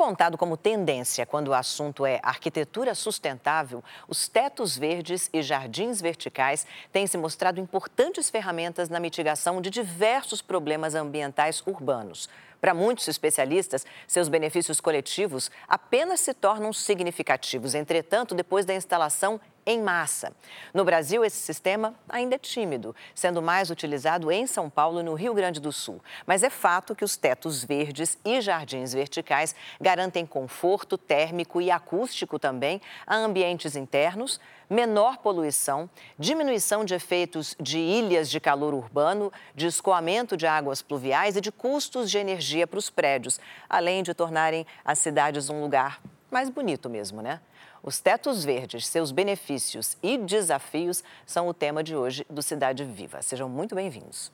Apontado 0.00 0.38
como 0.38 0.56
tendência 0.56 1.26
quando 1.26 1.48
o 1.48 1.52
assunto 1.52 2.06
é 2.06 2.20
arquitetura 2.22 2.94
sustentável, 2.94 3.84
os 4.08 4.28
tetos 4.28 4.74
verdes 4.74 5.28
e 5.30 5.42
jardins 5.42 6.00
verticais 6.00 6.66
têm 6.90 7.06
se 7.06 7.18
mostrado 7.18 7.60
importantes 7.60 8.30
ferramentas 8.30 8.88
na 8.88 8.98
mitigação 8.98 9.60
de 9.60 9.68
diversos 9.68 10.40
problemas 10.40 10.94
ambientais 10.94 11.62
urbanos. 11.66 12.30
Para 12.62 12.72
muitos 12.72 13.08
especialistas, 13.08 13.84
seus 14.08 14.28
benefícios 14.28 14.80
coletivos 14.80 15.50
apenas 15.68 16.20
se 16.20 16.32
tornam 16.32 16.72
significativos, 16.72 17.74
entretanto, 17.74 18.34
depois 18.34 18.64
da 18.64 18.74
instalação 18.74 19.38
em 19.70 19.80
massa. 19.82 20.32
No 20.74 20.84
Brasil, 20.84 21.24
esse 21.24 21.38
sistema 21.38 21.94
ainda 22.08 22.34
é 22.34 22.38
tímido, 22.38 22.94
sendo 23.14 23.40
mais 23.40 23.70
utilizado 23.70 24.30
em 24.30 24.46
São 24.46 24.68
Paulo 24.68 25.00
e 25.00 25.02
no 25.02 25.14
Rio 25.14 25.32
Grande 25.32 25.60
do 25.60 25.72
Sul. 25.72 26.00
Mas 26.26 26.42
é 26.42 26.50
fato 26.50 26.94
que 26.94 27.04
os 27.04 27.16
tetos 27.16 27.64
verdes 27.64 28.18
e 28.24 28.40
jardins 28.40 28.92
verticais 28.92 29.54
garantem 29.80 30.26
conforto 30.26 30.98
térmico 30.98 31.60
e 31.60 31.70
acústico 31.70 32.38
também 32.38 32.80
a 33.06 33.16
ambientes 33.16 33.76
internos, 33.76 34.40
menor 34.68 35.18
poluição, 35.18 35.90
diminuição 36.18 36.84
de 36.84 36.94
efeitos 36.94 37.56
de 37.58 37.78
ilhas 37.78 38.30
de 38.30 38.38
calor 38.38 38.72
urbano, 38.72 39.32
de 39.54 39.66
escoamento 39.66 40.36
de 40.36 40.46
águas 40.46 40.80
pluviais 40.82 41.36
e 41.36 41.40
de 41.40 41.50
custos 41.50 42.10
de 42.10 42.18
energia 42.18 42.66
para 42.66 42.78
os 42.78 42.88
prédios, 42.88 43.40
além 43.68 44.02
de 44.02 44.14
tornarem 44.14 44.66
as 44.84 44.98
cidades 44.98 45.50
um 45.50 45.60
lugar 45.60 46.00
mais 46.30 46.48
bonito 46.48 46.88
mesmo, 46.88 47.20
né? 47.20 47.40
Os 47.82 47.98
tetos 47.98 48.44
verdes, 48.44 48.86
seus 48.86 49.10
benefícios 49.10 49.96
e 50.02 50.18
desafios 50.18 51.02
são 51.24 51.48
o 51.48 51.54
tema 51.54 51.82
de 51.82 51.96
hoje 51.96 52.26
do 52.28 52.42
Cidade 52.42 52.84
Viva. 52.84 53.22
Sejam 53.22 53.48
muito 53.48 53.74
bem-vindos. 53.74 54.30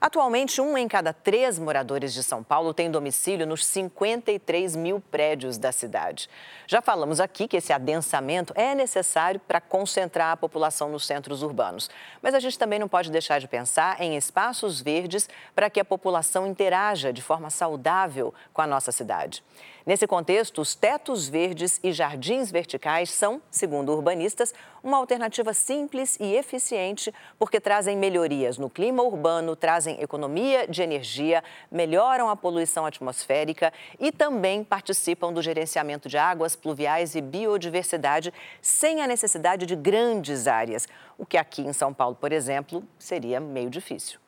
Atualmente, 0.00 0.60
um 0.60 0.78
em 0.78 0.86
cada 0.86 1.12
três 1.12 1.58
moradores 1.58 2.14
de 2.14 2.22
São 2.22 2.42
Paulo 2.42 2.72
tem 2.72 2.90
domicílio 2.90 3.46
nos 3.46 3.66
53 3.66 4.76
mil 4.76 5.00
prédios 5.00 5.58
da 5.58 5.72
cidade. 5.72 6.28
Já 6.66 6.80
falamos 6.80 7.18
aqui 7.18 7.48
que 7.48 7.56
esse 7.56 7.72
adensamento 7.72 8.52
é 8.56 8.74
necessário 8.74 9.40
para 9.40 9.60
concentrar 9.60 10.32
a 10.32 10.36
população 10.36 10.88
nos 10.88 11.04
centros 11.04 11.42
urbanos. 11.42 11.90
Mas 12.22 12.34
a 12.34 12.40
gente 12.40 12.58
também 12.58 12.78
não 12.78 12.88
pode 12.88 13.10
deixar 13.10 13.40
de 13.40 13.48
pensar 13.48 14.00
em 14.00 14.16
espaços 14.16 14.80
verdes 14.80 15.28
para 15.54 15.68
que 15.68 15.80
a 15.80 15.84
população 15.84 16.46
interaja 16.46 17.12
de 17.12 17.20
forma 17.22 17.50
saudável 17.50 18.32
com 18.52 18.62
a 18.62 18.66
nossa 18.66 18.92
cidade. 18.92 19.42
Nesse 19.88 20.06
contexto, 20.06 20.60
os 20.60 20.74
tetos 20.74 21.30
verdes 21.30 21.80
e 21.82 21.92
jardins 21.92 22.50
verticais 22.50 23.08
são, 23.08 23.40
segundo 23.50 23.90
urbanistas, 23.90 24.52
uma 24.84 24.98
alternativa 24.98 25.54
simples 25.54 26.18
e 26.20 26.34
eficiente 26.34 27.10
porque 27.38 27.58
trazem 27.58 27.96
melhorias 27.96 28.58
no 28.58 28.68
clima 28.68 29.02
urbano, 29.02 29.56
trazem 29.56 29.98
economia 29.98 30.68
de 30.68 30.82
energia, 30.82 31.42
melhoram 31.70 32.28
a 32.28 32.36
poluição 32.36 32.84
atmosférica 32.84 33.72
e 33.98 34.12
também 34.12 34.62
participam 34.62 35.32
do 35.32 35.40
gerenciamento 35.40 36.06
de 36.06 36.18
águas 36.18 36.54
pluviais 36.54 37.14
e 37.14 37.22
biodiversidade 37.22 38.30
sem 38.60 39.00
a 39.00 39.06
necessidade 39.06 39.64
de 39.64 39.74
grandes 39.74 40.46
áreas, 40.46 40.86
o 41.16 41.24
que 41.24 41.38
aqui 41.38 41.62
em 41.62 41.72
São 41.72 41.94
Paulo, 41.94 42.14
por 42.14 42.30
exemplo, 42.30 42.84
seria 42.98 43.40
meio 43.40 43.70
difícil. 43.70 44.20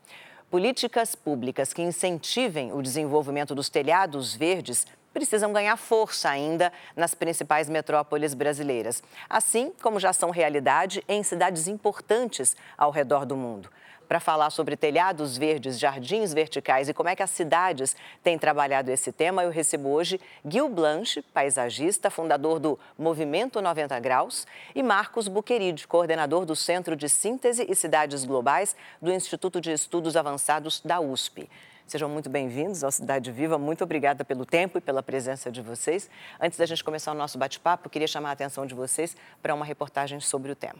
Políticas 0.50 1.14
públicas 1.14 1.74
que 1.74 1.82
incentivem 1.82 2.72
o 2.72 2.80
desenvolvimento 2.80 3.54
dos 3.54 3.68
telhados 3.68 4.34
verdes 4.34 4.86
precisam 5.12 5.52
ganhar 5.52 5.76
força 5.76 6.30
ainda 6.30 6.72
nas 6.96 7.14
principais 7.14 7.68
metrópoles 7.68 8.34
brasileiras, 8.34 9.02
assim 9.28 9.72
como 9.82 10.00
já 10.00 10.12
são 10.12 10.30
realidade 10.30 11.04
em 11.08 11.22
cidades 11.22 11.68
importantes 11.68 12.56
ao 12.76 12.90
redor 12.90 13.24
do 13.24 13.36
mundo. 13.36 13.70
Para 14.10 14.18
falar 14.18 14.50
sobre 14.50 14.76
telhados 14.76 15.38
verdes, 15.38 15.78
jardins 15.78 16.34
verticais 16.34 16.88
e 16.88 16.92
como 16.92 17.08
é 17.08 17.14
que 17.14 17.22
as 17.22 17.30
cidades 17.30 17.94
têm 18.24 18.36
trabalhado 18.36 18.90
esse 18.90 19.12
tema, 19.12 19.44
eu 19.44 19.50
recebo 19.50 19.88
hoje 19.88 20.20
Gil 20.44 20.68
Blanche, 20.68 21.22
paisagista, 21.22 22.10
fundador 22.10 22.58
do 22.58 22.76
Movimento 22.98 23.62
90 23.62 24.00
Graus, 24.00 24.48
e 24.74 24.82
Marcos 24.82 25.28
Buqueride, 25.28 25.86
coordenador 25.86 26.44
do 26.44 26.56
Centro 26.56 26.96
de 26.96 27.08
Síntese 27.08 27.64
e 27.68 27.74
Cidades 27.76 28.24
Globais 28.24 28.74
do 29.00 29.12
Instituto 29.12 29.60
de 29.60 29.70
Estudos 29.70 30.16
Avançados 30.16 30.80
da 30.80 30.98
USP. 30.98 31.48
Sejam 31.90 32.08
muito 32.08 32.30
bem-vindos 32.30 32.84
ao 32.84 32.92
Cidade 32.92 33.32
Viva. 33.32 33.58
Muito 33.58 33.82
obrigada 33.82 34.24
pelo 34.24 34.46
tempo 34.46 34.78
e 34.78 34.80
pela 34.80 35.02
presença 35.02 35.50
de 35.50 35.60
vocês. 35.60 36.08
Antes 36.40 36.56
da 36.56 36.64
gente 36.64 36.84
começar 36.84 37.10
o 37.10 37.16
nosso 37.16 37.36
bate-papo, 37.36 37.90
queria 37.90 38.06
chamar 38.06 38.28
a 38.28 38.32
atenção 38.32 38.64
de 38.64 38.76
vocês 38.76 39.16
para 39.42 39.52
uma 39.52 39.64
reportagem 39.64 40.20
sobre 40.20 40.52
o 40.52 40.54
tema. 40.54 40.78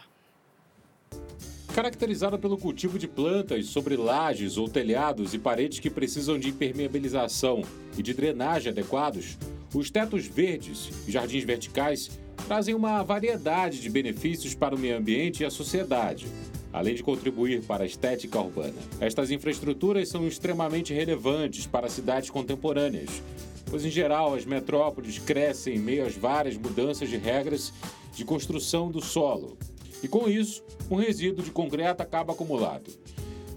Caracterizada 1.75 2.39
pelo 2.39 2.57
cultivo 2.57 2.97
de 2.97 3.09
plantas 3.09 3.67
sobre 3.67 3.97
lajes 3.97 4.57
ou 4.57 4.69
telhados 4.69 5.35
e 5.35 5.39
paredes 5.41 5.81
que 5.81 5.91
precisam 5.91 6.39
de 6.39 6.51
impermeabilização 6.51 7.65
e 7.99 8.05
de 8.05 8.15
drenagem 8.15 8.71
adequados, 8.71 9.37
os 9.75 9.91
tetos 9.91 10.29
verdes 10.29 11.09
e 11.09 11.11
jardins 11.11 11.43
verticais 11.43 12.09
trazem 12.47 12.73
uma 12.73 13.03
variedade 13.03 13.81
de 13.81 13.91
benefícios 13.91 14.55
para 14.55 14.77
o 14.77 14.79
meio 14.79 14.97
ambiente 14.97 15.43
e 15.43 15.45
a 15.45 15.51
sociedade 15.51 16.29
além 16.73 16.95
de 16.95 17.03
contribuir 17.03 17.63
para 17.63 17.85
a 17.85 17.87
estética 17.87 18.41
urbana. 18.41 18.75
Estas 19.01 19.31
infraestruturas 19.31 20.09
são 20.09 20.27
extremamente 20.27 20.95
relevantes 20.95 21.67
para 21.67 21.89
cidades 21.89 22.31
contemporâneas, 22.31 23.23
pois, 23.67 23.85
em 23.85 23.91
geral, 23.91 24.35
as 24.35 24.45
metrópoles 24.45 25.19
crescem 25.19 25.77
em 25.77 25.79
meio 25.79 26.07
às 26.07 26.15
várias 26.15 26.57
mudanças 26.57 27.09
de 27.09 27.17
regras 27.17 27.73
de 28.15 28.25
construção 28.25 28.91
do 28.91 29.01
solo. 29.01 29.57
E 30.03 30.09
com 30.09 30.29
isso, 30.29 30.63
um 30.91 30.97
resíduo 30.97 31.45
de 31.45 31.51
concreto 31.51 32.03
acaba 32.03 32.33
acumulado. 32.33 32.91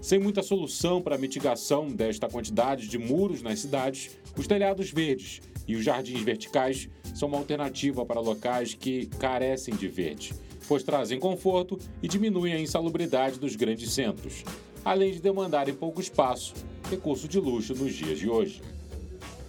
Sem 0.02 0.18
muita 0.18 0.42
solução 0.42 1.00
para 1.00 1.14
a 1.14 1.18
mitigação 1.18 1.88
desta 1.88 2.28
quantidade 2.28 2.88
de 2.88 2.98
muros 2.98 3.40
nas 3.40 3.60
cidades, 3.60 4.10
os 4.36 4.46
telhados 4.46 4.90
verdes 4.90 5.40
e 5.66 5.76
os 5.76 5.84
jardins 5.84 6.20
verticais 6.20 6.90
são 7.14 7.28
uma 7.28 7.38
alternativa 7.38 8.04
para 8.04 8.20
locais 8.20 8.74
que 8.74 9.06
carecem 9.06 9.74
de 9.74 9.88
verde 9.88 10.34
pois 10.68 10.82
trazem 10.82 11.18
conforto 11.18 11.78
e 12.02 12.08
diminuem 12.08 12.54
a 12.54 12.60
insalubridade 12.60 13.38
dos 13.38 13.56
grandes 13.56 13.92
centros, 13.92 14.44
além 14.84 15.12
de 15.12 15.20
demandarem 15.20 15.74
pouco 15.74 16.00
espaço, 16.00 16.54
recurso 16.90 17.28
de 17.28 17.38
luxo 17.38 17.74
nos 17.74 17.94
dias 17.94 18.18
de 18.18 18.28
hoje. 18.28 18.62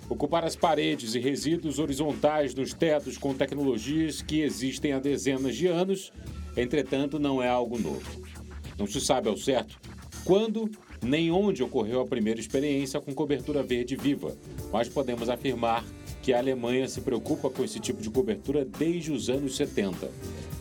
Ocupar 0.07 0.45
as 0.45 0.55
paredes 0.55 1.15
e 1.15 1.19
resíduos 1.19 1.79
horizontais 1.79 2.53
dos 2.53 2.73
tetos 2.73 3.17
com 3.17 3.33
tecnologias 3.33 4.21
que 4.21 4.41
existem 4.41 4.93
há 4.93 4.99
dezenas 4.99 5.55
de 5.55 5.67
anos, 5.67 6.11
entretanto, 6.55 7.17
não 7.17 7.41
é 7.41 7.47
algo 7.47 7.79
novo. 7.79 8.21
Não 8.77 8.85
se 8.85 9.01
sabe 9.01 9.29
ao 9.29 9.37
certo 9.37 9.79
quando 10.23 10.69
nem 11.03 11.31
onde 11.31 11.61
ocorreu 11.61 12.01
a 12.01 12.07
primeira 12.07 12.39
experiência 12.39 12.99
com 12.99 13.13
cobertura 13.13 13.61
verde 13.61 13.95
viva, 13.95 14.35
mas 14.73 14.89
podemos 14.89 15.29
afirmar 15.29 15.85
que 16.23 16.33
a 16.33 16.39
Alemanha 16.39 16.87
se 16.87 17.01
preocupa 17.01 17.47
com 17.49 17.63
esse 17.63 17.79
tipo 17.79 18.01
de 18.01 18.09
cobertura 18.09 18.65
desde 18.65 19.11
os 19.11 19.29
anos 19.29 19.55
70 19.55 20.09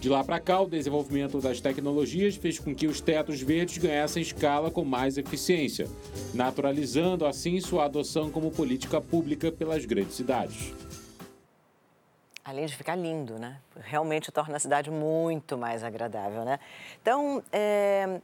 de 0.04 0.10
lá 0.10 0.22
para 0.22 0.38
cá, 0.38 0.60
o 0.60 0.68
desenvolvimento 0.68 1.40
das 1.40 1.62
tecnologias 1.62 2.36
fez 2.36 2.58
com 2.58 2.74
que 2.74 2.86
os 2.86 3.00
tetos 3.00 3.40
verdes 3.40 3.78
ganhassem 3.78 4.22
escala 4.22 4.70
com 4.70 4.84
mais 4.84 5.16
eficiência, 5.16 5.88
naturalizando 6.34 7.24
assim 7.24 7.58
sua 7.58 7.86
adoção 7.86 8.30
como 8.30 8.50
política 8.50 9.00
pública 9.00 9.50
pelas 9.50 9.86
grandes 9.86 10.14
cidades. 10.14 10.74
Além 12.44 12.66
de 12.66 12.76
ficar 12.76 12.96
lindo, 12.96 13.38
né? 13.38 13.56
Realmente 13.80 14.30
torna 14.30 14.58
a 14.58 14.60
cidade 14.60 14.90
muito 14.90 15.56
mais 15.56 15.82
agradável, 15.82 16.44
né? 16.44 16.60
Então, 17.00 17.42
é... 17.50 18.20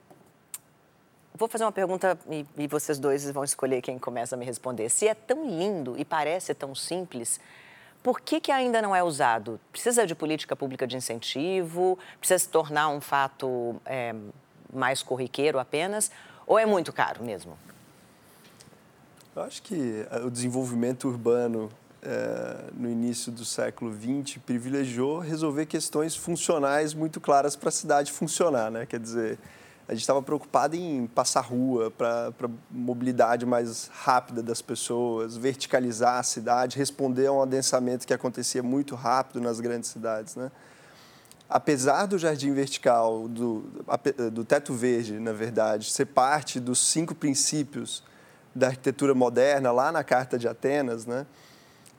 vou 1.34 1.48
fazer 1.48 1.64
uma 1.64 1.72
pergunta 1.72 2.18
e, 2.30 2.44
e 2.58 2.66
vocês 2.66 2.98
dois 2.98 3.30
vão 3.30 3.42
escolher 3.42 3.80
quem 3.80 3.98
começa 3.98 4.36
a 4.36 4.38
me 4.38 4.44
responder. 4.44 4.90
Se 4.90 5.08
é 5.08 5.14
tão 5.14 5.48
lindo 5.48 5.98
e 5.98 6.04
parece 6.04 6.52
tão 6.52 6.74
simples, 6.74 7.40
por 8.02 8.20
que, 8.20 8.40
que 8.40 8.50
ainda 8.50 8.80
não 8.80 8.94
é 8.94 9.02
usado? 9.02 9.60
Precisa 9.70 10.06
de 10.06 10.14
política 10.14 10.56
pública 10.56 10.86
de 10.86 10.96
incentivo? 10.96 11.98
Precisa 12.18 12.38
se 12.38 12.48
tornar 12.48 12.88
um 12.88 13.00
fato 13.00 13.76
é, 13.84 14.14
mais 14.72 15.02
corriqueiro 15.02 15.58
apenas? 15.58 16.10
Ou 16.46 16.58
é 16.58 16.64
muito 16.64 16.92
caro 16.92 17.22
mesmo? 17.22 17.58
Eu 19.36 19.42
acho 19.42 19.62
que 19.62 20.06
é, 20.10 20.18
o 20.18 20.30
desenvolvimento 20.30 21.08
urbano 21.08 21.70
é, 22.02 22.70
no 22.72 22.88
início 22.88 23.30
do 23.30 23.44
século 23.44 23.92
XX 23.92 24.38
privilegiou 24.38 25.18
resolver 25.18 25.66
questões 25.66 26.16
funcionais 26.16 26.94
muito 26.94 27.20
claras 27.20 27.54
para 27.54 27.68
a 27.68 27.72
cidade 27.72 28.10
funcionar, 28.10 28.70
né? 28.70 28.86
Quer 28.86 28.98
dizer, 28.98 29.38
a 29.90 29.92
gente 29.92 30.02
estava 30.02 30.22
preocupado 30.22 30.76
em 30.76 31.04
passar 31.08 31.40
rua 31.40 31.90
para 31.90 32.32
mobilidade 32.70 33.44
mais 33.44 33.90
rápida 33.92 34.40
das 34.40 34.62
pessoas, 34.62 35.36
verticalizar 35.36 36.20
a 36.20 36.22
cidade, 36.22 36.78
responder 36.78 37.26
a 37.26 37.32
um 37.32 37.42
adensamento 37.42 38.06
que 38.06 38.14
acontecia 38.14 38.62
muito 38.62 38.94
rápido 38.94 39.40
nas 39.40 39.58
grandes 39.58 39.90
cidades, 39.90 40.36
né? 40.36 40.52
Apesar 41.48 42.06
do 42.06 42.16
jardim 42.16 42.52
vertical, 42.52 43.26
do, 43.26 43.64
do 44.32 44.44
teto 44.44 44.72
verde, 44.74 45.18
na 45.18 45.32
verdade, 45.32 45.90
ser 45.90 46.06
parte 46.06 46.60
dos 46.60 46.86
cinco 46.86 47.12
princípios 47.12 48.04
da 48.54 48.68
arquitetura 48.68 49.12
moderna 49.12 49.72
lá 49.72 49.90
na 49.90 50.04
Carta 50.04 50.38
de 50.38 50.46
Atenas, 50.46 51.04
né? 51.04 51.26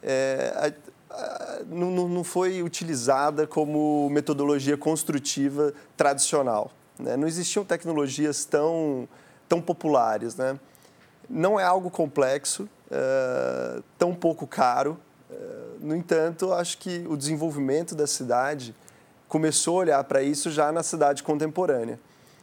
É, 0.01 0.73
a, 1.09 1.13
a, 1.13 1.59
não, 1.67 2.07
não 2.07 2.23
foi 2.23 2.63
utilizada 2.63 3.45
como 3.45 4.09
metodologia 4.09 4.77
construtiva 4.77 5.73
tradicional. 5.97 6.71
Né? 7.01 7.17
Não 7.17 7.27
existiam 7.27 7.65
tecnologias 7.65 8.45
tão, 8.45 9.07
tão 9.49 9.61
populares. 9.61 10.35
Né? 10.35 10.59
não 11.31 11.59
é 11.59 11.63
algo 11.63 11.89
complexo, 11.89 12.63
uh, 12.63 13.81
tão 13.97 14.13
pouco 14.13 14.45
caro. 14.45 14.99
Uh, 15.29 15.85
no 15.85 15.95
entanto, 15.95 16.53
acho 16.53 16.77
que 16.77 17.05
o 17.07 17.15
desenvolvimento 17.15 17.95
da 17.95 18.05
cidade 18.05 18.75
começou 19.27 19.77
a 19.77 19.79
olhar 19.79 20.03
para 20.03 20.21
isso 20.21 20.51
já 20.51 20.71
na 20.71 20.83
cidade 20.83 21.23
contemporânea, 21.23 21.97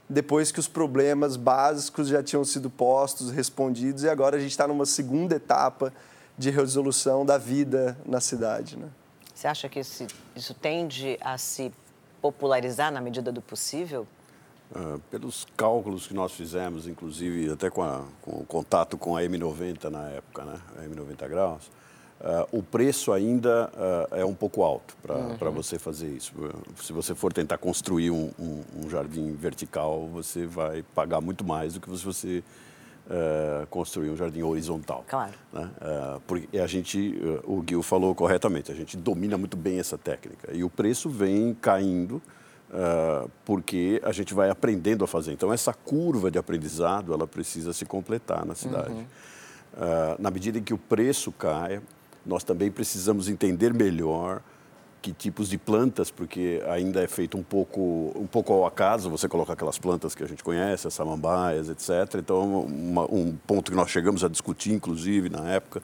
depois 0.09 0.51
que 0.51 0.59
os 0.59 0.67
problemas 0.67 1.37
básicos 1.37 2.09
já 2.09 2.23
tinham 2.23 2.43
sido 2.45 2.71
postos, 2.71 3.31
respondidos, 3.31 4.05
e 4.05 4.09
agora 4.09 4.37
a 4.37 4.41
gente 4.41 4.53
está 4.53 4.67
numa 4.67 4.87
segunda 4.87 5.37
etapa 5.37 5.93
de 6.37 6.51
resolução 6.51 7.27
da 7.27 7.37
vida 7.37 7.99
na 8.07 8.21
cidade. 8.21 8.79
Né? 8.79 8.89
Você 9.35 9.47
acha 9.47 9.69
que 9.69 9.81
isso, 9.81 10.07
isso 10.35 10.55
tende 10.55 11.19
a 11.21 11.37
se 11.37 11.71
popularizar 12.23 12.91
na 12.91 13.03
medida 13.03 13.31
do 13.31 13.43
possível? 13.43 14.07
Uh, 14.71 14.99
pelos 15.11 15.47
cálculos 15.57 16.07
que 16.07 16.13
nós 16.13 16.33
fizemos, 16.33 16.87
inclusive 16.87 17.51
até 17.51 17.71
com, 17.71 17.83
a, 17.83 18.05
com, 18.21 18.33
o 18.33 18.45
contato 18.45 18.99
com 18.99 19.17
a 19.17 19.23
M90 19.23 19.85
na 19.85 20.09
época, 20.11 20.45
né? 20.45 20.61
a 20.77 20.83
M90 20.83 21.29
graus, 21.29 21.71
Uh, 22.19 22.59
o 22.59 22.63
preço 22.65 23.13
ainda 23.13 23.71
uh, 23.75 24.17
é 24.17 24.25
um 24.25 24.35
pouco 24.35 24.65
alto 24.65 24.97
para 25.01 25.17
uhum. 25.17 25.53
você 25.53 25.79
fazer 25.79 26.09
isso. 26.09 26.33
Se 26.83 26.93
você 26.93 27.15
for 27.15 27.33
tentar 27.33 27.59
construir 27.59 28.11
um, 28.11 28.33
um, 28.37 28.65
um, 28.77 28.91
jardim 28.91 29.33
vertical, 29.35 30.09
você 30.09 30.45
vai 30.45 30.83
pagar 30.95 31.21
muito 31.21 31.45
mais 31.45 31.75
do 31.75 31.81
que 31.81 31.97
se 31.97 32.05
você 32.05 32.43
construir 33.71 34.11
um 34.11 34.17
jardim 34.17 34.43
horizontal. 34.43 35.03
Claro. 35.09 35.33
Né? 35.51 35.71
porque 36.27 36.59
a 36.59 36.67
gente, 36.67 37.19
o 37.45 37.65
Gil 37.67 37.83
falou 37.83 38.15
corretamente, 38.15 38.71
a 38.71 38.75
gente 38.75 38.99
domina 38.99 39.39
muito 39.39 39.57
bem 39.57 39.79
essa 39.79 39.97
técnica 39.97 40.53
e 40.53 40.63
o 40.63 40.69
preço 40.69 41.09
vem 41.09 41.55
caindo 41.55 42.21
porque 43.45 44.01
a 44.05 44.13
gente 44.13 44.35
vai 44.35 44.51
aprendendo 44.51 45.05
a 45.05 45.07
fazer. 45.07 45.33
Então 45.33 45.53
essa 45.53 45.73
curva 45.73 46.31
de 46.31 46.39
aprendizado 46.39 47.13
ela 47.13 47.27
precisa 47.27 47.73
se 47.73 47.85
completar 47.85 48.45
na 48.45 48.55
cidade. 48.55 48.93
Uhum. 48.93 49.07
na 50.19 50.31
medida 50.31 50.59
em 50.59 50.63
que 50.63 50.75
o 50.75 50.79
preço 50.79 51.33
cai, 51.33 51.81
nós 52.27 52.45
também 52.45 52.71
precisamos 52.71 53.29
entender 53.29 53.73
melhor 53.73 54.43
que 55.01 55.13
tipos 55.13 55.49
de 55.49 55.57
plantas, 55.57 56.11
porque 56.11 56.63
ainda 56.69 57.03
é 57.03 57.07
feito 57.07 57.39
um 57.39 57.43
pouco, 57.43 58.13
um 58.17 58.27
pouco 58.27 58.53
ao 58.53 58.67
acaso, 58.67 59.09
você 59.09 59.29
coloca 59.29 59.53
aquelas 59.53 59.79
plantas 59.79 60.15
que 60.15 60.23
a 60.23 60.27
gente 60.27 60.43
conhece, 60.43 60.87
as 60.87 60.95
samambaias, 60.95 61.69
etc. 61.69 62.17
Então, 62.17 62.63
uma, 62.63 63.05
um 63.05 63.37
ponto 63.47 63.71
que 63.71 63.77
nós 63.77 63.91
chegamos 63.91 64.25
a 64.25 64.29
discutir, 64.29 64.73
inclusive, 64.73 65.29
na 65.29 65.49
época, 65.49 65.83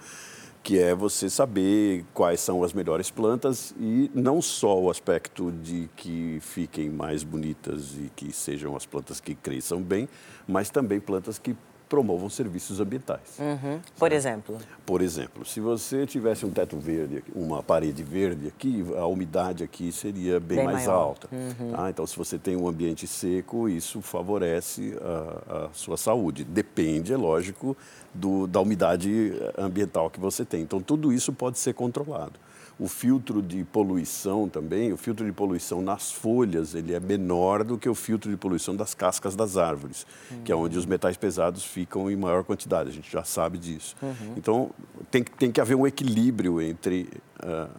que 0.65 0.79
é 0.79 0.95
você 0.95 1.29
saber 1.29 2.07
quais 2.15 2.41
são 2.41 2.65
as 2.65 2.73
melhores 2.73 3.11
plantas 3.11 3.75
e 3.79 4.11
não 4.15 4.41
só 4.41 4.81
o 4.81 4.89
aspecto 4.89 5.53
de 5.53 5.91
que 5.95 6.39
fiquem 6.41 6.89
mais 6.89 7.23
bonitas 7.23 7.95
e 7.99 8.11
que 8.17 8.33
sejam 8.33 8.75
as 8.75 8.87
plantas 8.87 9.21
que 9.21 9.35
cresçam 9.35 9.83
bem, 9.83 10.09
mas 10.49 10.71
também 10.71 10.99
plantas 10.99 11.39
que 11.39 11.55
promovam 11.89 12.29
serviços 12.29 12.81
ambientais. 12.81 13.39
Uhum. 13.39 13.81
Por 13.99 14.13
exemplo? 14.13 14.59
Por 14.85 15.01
exemplo, 15.01 15.45
se 15.45 15.61
você 15.61 16.07
tivesse 16.07 16.45
um 16.45 16.51
teto 16.51 16.79
verde, 16.79 17.23
uma 17.35 17.63
parede 17.63 18.03
verde 18.03 18.49
aqui, 18.49 18.85
a 18.97 19.07
umidade 19.07 19.63
aqui 19.63 19.93
seria 19.93 20.41
bem, 20.41 20.59
bem 20.59 20.67
mais 20.67 20.87
maior. 20.87 20.99
alta. 20.99 21.29
Uhum. 21.33 21.73
Tá? 21.73 21.91
Então, 21.91 22.07
se 22.07 22.17
você 22.17 22.39
tem 22.39 22.57
um 22.57 22.67
ambiente 22.69 23.07
seco, 23.07 23.69
isso 23.69 24.01
favorece 24.01 24.97
a, 25.01 25.67
a 25.67 25.69
sua 25.73 25.97
saúde. 25.97 26.45
Depende, 26.45 27.13
é 27.13 27.17
lógico, 27.17 27.77
do, 28.13 28.47
da 28.47 28.61
umidade 28.61 29.33
ambiental 29.57 30.11
que 30.11 30.21
você 30.21 30.45
tem. 30.45 30.63
Então, 30.63 30.81
tudo 30.81 31.13
isso 31.13 31.33
pode 31.33 31.59
ser 31.59 31.75
controlado. 31.75 32.33
O 32.79 32.88
filtro 32.88 33.41
de 33.41 33.62
poluição 33.62 34.49
também, 34.49 34.93
o 34.93 34.97
filtro 34.97 35.25
de 35.25 35.31
poluição 35.31 35.81
nas 35.81 36.11
folhas, 36.11 36.75
ele 36.75 36.93
é 36.93 36.99
menor 36.99 37.62
do 37.62 37.79
que 37.79 37.88
o 37.88 37.94
filtro 37.94 38.29
de 38.29 38.37
poluição 38.37 38.75
das 38.75 38.94
cascas 38.94 39.37
das 39.37 39.56
árvores, 39.56 40.05
uhum. 40.31 40.43
que 40.43 40.50
é 40.50 40.56
onde 40.56 40.76
os 40.76 40.85
metais 40.85 41.17
pesados 41.17 41.65
ficam 41.65 42.11
em 42.11 42.17
maior 42.17 42.43
quantidade. 42.43 42.88
A 42.88 42.93
gente 42.93 43.11
já 43.11 43.23
sabe 43.23 43.59
disso. 43.59 43.94
Uhum. 44.03 44.35
Então, 44.37 44.71
tem, 45.09 45.23
tem 45.23 45.53
que 45.53 45.61
haver 45.61 45.76
um 45.76 45.87
equilíbrio 45.87 46.61
entre, 46.61 47.09
uh, 47.44 47.71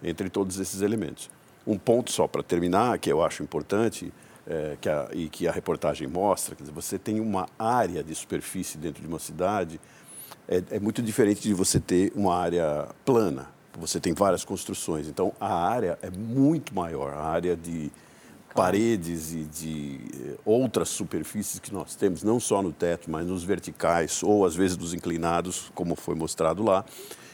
entre 0.00 0.30
todos 0.30 0.60
esses 0.60 0.80
elementos. 0.80 1.28
Um 1.66 1.76
ponto 1.76 2.12
só 2.12 2.28
para 2.28 2.44
terminar, 2.44 3.00
que 3.00 3.10
eu 3.10 3.24
acho 3.24 3.42
importante, 3.42 4.12
é, 4.46 4.76
que 4.80 4.88
a, 4.88 5.08
e 5.12 5.28
que 5.28 5.48
a 5.48 5.50
reportagem 5.50 6.06
mostra, 6.06 6.54
quer 6.54 6.62
dizer, 6.62 6.72
você 6.72 6.96
tem 7.00 7.18
uma 7.18 7.48
área 7.58 8.04
de 8.04 8.14
superfície 8.14 8.78
dentro 8.78 9.02
de 9.02 9.08
uma 9.08 9.18
cidade, 9.18 9.80
é, 10.46 10.62
é 10.70 10.78
muito 10.78 11.02
diferente 11.02 11.42
de 11.42 11.52
você 11.52 11.80
ter 11.80 12.12
uma 12.14 12.36
área 12.36 12.86
plana 13.04 13.55
você 13.78 14.00
tem 14.00 14.12
várias 14.14 14.44
construções. 14.44 15.08
Então, 15.08 15.32
a 15.40 15.54
área 15.54 15.98
é 16.02 16.10
muito 16.10 16.74
maior, 16.74 17.12
a 17.12 17.24
área 17.24 17.56
de 17.56 17.90
paredes 18.54 19.32
e 19.34 19.44
de 19.44 20.00
eh, 20.14 20.38
outras 20.44 20.88
superfícies 20.88 21.60
que 21.60 21.72
nós 21.72 21.94
temos, 21.94 22.22
não 22.22 22.40
só 22.40 22.62
no 22.62 22.72
teto, 22.72 23.10
mas 23.10 23.26
nos 23.26 23.44
verticais 23.44 24.22
ou 24.22 24.46
às 24.46 24.56
vezes 24.56 24.78
nos 24.78 24.94
inclinados, 24.94 25.70
como 25.74 25.94
foi 25.94 26.14
mostrado 26.14 26.62
lá. 26.62 26.84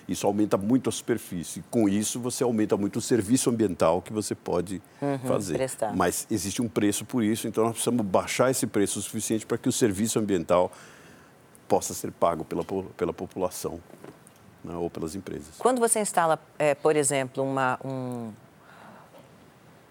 Isso 0.08 0.26
aumenta 0.26 0.58
muito 0.58 0.88
a 0.88 0.92
superfície. 0.92 1.62
Com 1.70 1.88
isso, 1.88 2.18
você 2.18 2.42
aumenta 2.42 2.76
muito 2.76 2.98
o 2.98 3.00
serviço 3.00 3.48
ambiental 3.48 4.02
que 4.02 4.12
você 4.12 4.34
pode 4.34 4.82
uhum, 5.00 5.18
fazer. 5.20 5.54
Prestar. 5.54 5.96
Mas 5.96 6.26
existe 6.28 6.60
um 6.60 6.68
preço 6.68 7.04
por 7.04 7.22
isso, 7.22 7.46
então 7.46 7.62
nós 7.62 7.74
precisamos 7.74 8.04
baixar 8.04 8.50
esse 8.50 8.66
preço 8.66 8.98
o 8.98 9.02
suficiente 9.02 9.46
para 9.46 9.56
que 9.56 9.68
o 9.68 9.72
serviço 9.72 10.18
ambiental 10.18 10.72
possa 11.68 11.94
ser 11.94 12.10
pago 12.10 12.44
pela, 12.44 12.64
pela 12.96 13.12
população 13.12 13.80
né, 14.64 14.74
ou 14.76 14.88
pelas 14.88 15.14
empresas. 15.14 15.54
Quando 15.58 15.80
você 15.80 16.00
instala, 16.00 16.38
é, 16.58 16.74
por 16.74 16.96
exemplo, 16.96 17.42
uma, 17.42 17.78
um, 17.84 18.32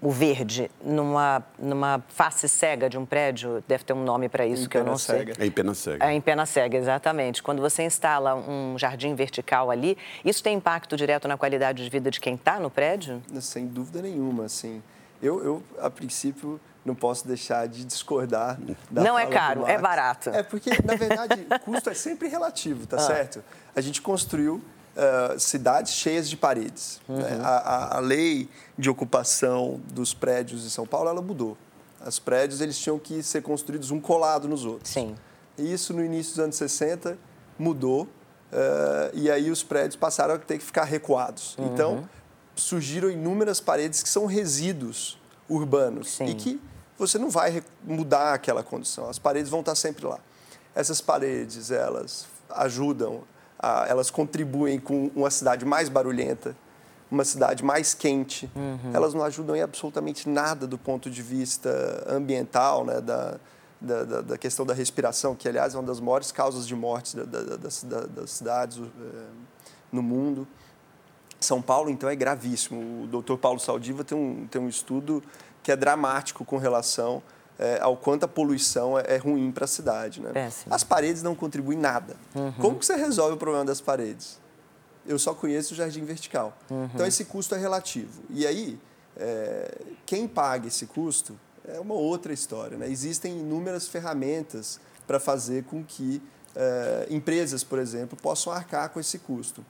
o 0.01 0.09
verde 0.09 0.71
numa, 0.83 1.43
numa 1.59 2.03
face 2.09 2.49
cega 2.49 2.89
de 2.89 2.97
um 2.97 3.05
prédio, 3.05 3.63
deve 3.67 3.83
ter 3.83 3.93
um 3.93 4.03
nome 4.03 4.27
para 4.27 4.45
isso 4.45 4.65
em 4.65 4.69
que 4.69 4.77
eu 4.77 4.83
não 4.83 4.97
cega. 4.97 5.35
sei. 5.35 5.43
É 5.43 5.47
em 5.47 5.51
pena 5.51 5.73
cega. 5.75 6.05
É 6.05 6.13
em 6.13 6.21
pena 6.21 6.45
cega, 6.45 6.77
exatamente. 6.77 7.43
Quando 7.43 7.61
você 7.61 7.83
instala 7.83 8.35
um 8.35 8.77
jardim 8.77 9.13
vertical 9.13 9.69
ali, 9.69 9.97
isso 10.25 10.41
tem 10.41 10.57
impacto 10.57 10.97
direto 10.97 11.27
na 11.27 11.37
qualidade 11.37 11.83
de 11.83 11.89
vida 11.89 12.09
de 12.09 12.19
quem 12.19 12.33
está 12.33 12.59
no 12.59 12.69
prédio? 12.69 13.21
Sem 13.39 13.67
dúvida 13.67 14.01
nenhuma, 14.01 14.45
assim. 14.45 14.81
Eu, 15.21 15.43
eu, 15.43 15.63
a 15.79 15.87
princípio, 15.87 16.59
não 16.83 16.95
posso 16.95 17.27
deixar 17.27 17.67
de 17.67 17.85
discordar 17.85 18.59
da 18.89 19.03
Não 19.03 19.17
é 19.17 19.27
caro, 19.27 19.67
é 19.67 19.77
barato. 19.77 20.29
É 20.29 20.41
porque, 20.41 20.71
na 20.83 20.95
verdade, 20.95 21.45
custo 21.63 21.89
é 21.89 21.93
sempre 21.93 22.27
relativo, 22.27 22.87
tá 22.87 22.97
ah. 22.97 22.99
certo? 22.99 23.43
A 23.75 23.81
gente 23.81 24.01
construiu 24.01 24.55
uh, 24.55 25.39
cidades 25.39 25.93
cheias 25.93 26.29
de 26.29 26.35
paredes. 26.35 26.99
Uhum. 27.07 27.17
Né? 27.17 27.39
A, 27.41 27.47
a, 27.47 27.97
a, 27.97 27.99
lei 27.99 28.49
de 28.77 28.89
ocupação 28.89 29.79
dos 29.93 30.13
prédios 30.13 30.63
de 30.63 30.69
São 30.69 30.87
Paulo, 30.87 31.09
ela 31.09 31.21
mudou. 31.21 31.57
Os 32.05 32.17
prédios, 32.17 32.61
eles 32.61 32.79
tinham 32.79 32.97
que 32.97 33.21
ser 33.21 33.41
construídos 33.41 33.91
um 33.91 34.01
colado 34.01 34.47
nos 34.47 34.65
outros. 34.65 34.91
Sim. 34.91 35.15
E 35.57 35.71
isso, 35.71 35.93
no 35.93 36.03
início 36.03 36.33
dos 36.33 36.39
anos 36.39 36.55
60, 36.55 37.17
mudou. 37.59 38.03
Uh, 38.51 39.13
e 39.13 39.29
aí 39.29 39.51
os 39.51 39.63
prédios 39.63 39.95
passaram 39.95 40.33
a 40.33 40.39
ter 40.39 40.57
que 40.57 40.63
ficar 40.63 40.83
recuados. 40.83 41.55
Uhum. 41.57 41.67
Então, 41.67 42.09
surgiram 42.55 43.09
inúmeras 43.09 43.61
paredes 43.61 44.01
que 44.01 44.09
são 44.09 44.25
resíduos 44.25 45.19
urbanos 45.47 46.15
Sim. 46.15 46.25
e 46.25 46.33
que 46.33 46.61
você 47.01 47.17
não 47.17 47.29
vai 47.29 47.63
mudar 47.83 48.33
aquela 48.33 48.63
condição. 48.63 49.09
As 49.09 49.17
paredes 49.17 49.49
vão 49.49 49.61
estar 49.61 49.75
sempre 49.75 50.05
lá. 50.05 50.19
Essas 50.75 51.01
paredes, 51.01 51.71
elas 51.71 52.27
ajudam, 52.49 53.23
a, 53.57 53.85
elas 53.87 54.11
contribuem 54.11 54.79
com 54.79 55.09
uma 55.15 55.31
cidade 55.31 55.65
mais 55.65 55.89
barulhenta, 55.89 56.55
uma 57.09 57.25
cidade 57.25 57.63
mais 57.63 57.93
quente. 57.93 58.49
Uhum. 58.55 58.91
Elas 58.93 59.13
não 59.13 59.23
ajudam 59.23 59.55
em 59.55 59.61
absolutamente 59.61 60.29
nada 60.29 60.67
do 60.67 60.77
ponto 60.77 61.09
de 61.09 61.21
vista 61.21 62.05
ambiental, 62.07 62.85
né, 62.85 63.01
da, 63.01 63.37
da, 63.81 64.03
da, 64.03 64.21
da, 64.21 64.37
questão 64.37 64.65
da 64.65 64.73
respiração, 64.73 65.35
que, 65.35 65.49
aliás, 65.49 65.73
é 65.73 65.77
uma 65.77 65.87
das 65.87 65.99
maiores 65.99 66.31
causas 66.31 66.67
de 66.67 66.75
morte 66.75 67.17
das, 67.17 67.83
das 67.83 68.29
cidades 68.29 68.77
uh, 68.77 68.89
no 69.91 70.03
mundo. 70.03 70.47
São 71.39 71.61
Paulo, 71.61 71.89
então, 71.89 72.07
é 72.07 72.15
gravíssimo. 72.15 73.03
O 73.03 73.07
doutor 73.07 73.39
Paulo 73.39 73.59
Saldiva 73.59 74.03
tem 74.03 74.15
um, 74.15 74.45
tem 74.45 74.61
um 74.61 74.69
estudo 74.69 75.23
que 75.63 75.71
é 75.71 75.75
dramático 75.75 76.43
com 76.43 76.57
relação 76.57 77.21
é, 77.59 77.79
ao 77.79 77.95
quanto 77.95 78.23
a 78.23 78.27
poluição 78.27 78.97
é, 78.97 79.03
é 79.07 79.17
ruim 79.17 79.51
para 79.51 79.65
a 79.65 79.67
cidade. 79.67 80.19
Né? 80.19 80.31
Péssimo. 80.31 80.73
As 80.73 80.83
paredes 80.83 81.21
não 81.21 81.35
contribuem 81.35 81.77
nada. 81.77 82.15
Uhum. 82.33 82.51
Como 82.53 82.79
que 82.79 82.85
você 82.85 82.95
resolve 82.95 83.35
o 83.35 83.37
problema 83.37 83.63
das 83.63 83.79
paredes? 83.79 84.39
Eu 85.05 85.19
só 85.19 85.33
conheço 85.33 85.73
o 85.73 85.77
jardim 85.77 86.03
vertical. 86.03 86.57
Uhum. 86.69 86.89
Então, 86.93 87.05
esse 87.05 87.25
custo 87.25 87.53
é 87.53 87.59
relativo. 87.59 88.23
E 88.29 88.47
aí, 88.47 88.79
é, 89.15 89.77
quem 90.05 90.27
paga 90.27 90.67
esse 90.67 90.87
custo 90.87 91.39
é 91.67 91.79
uma 91.79 91.93
outra 91.93 92.33
história. 92.33 92.77
Né? 92.77 92.89
Existem 92.89 93.39
inúmeras 93.39 93.87
ferramentas 93.87 94.79
para 95.05 95.19
fazer 95.19 95.63
com 95.65 95.83
que 95.83 96.21
é, 96.55 97.07
empresas, 97.09 97.63
por 97.63 97.77
exemplo, 97.77 98.17
possam 98.19 98.51
arcar 98.51 98.89
com 98.89 98.99
esse 98.99 99.19
custo. 99.19 99.63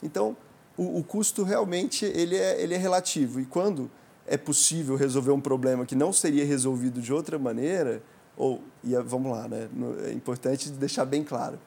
Então, 0.00 0.36
o, 0.76 0.98
o 0.98 1.04
custo 1.04 1.42
realmente 1.42 2.04
ele 2.04 2.36
é, 2.36 2.60
ele 2.60 2.74
é 2.74 2.78
relativo. 2.78 3.40
E 3.40 3.46
quando 3.46 3.90
é 4.26 4.36
possível 4.36 4.96
resolver 4.96 5.30
um 5.30 5.40
problema 5.40 5.84
que 5.84 5.94
não 5.94 6.12
seria 6.12 6.44
resolvido 6.44 7.00
de 7.00 7.12
outra 7.12 7.38
maneira, 7.38 8.02
ou, 8.36 8.62
e 8.82 8.94
vamos 8.96 9.30
lá, 9.30 9.48
né? 9.48 9.68
é 10.06 10.12
importante 10.12 10.70
deixar 10.70 11.04
bem 11.04 11.22
claro, 11.22 11.58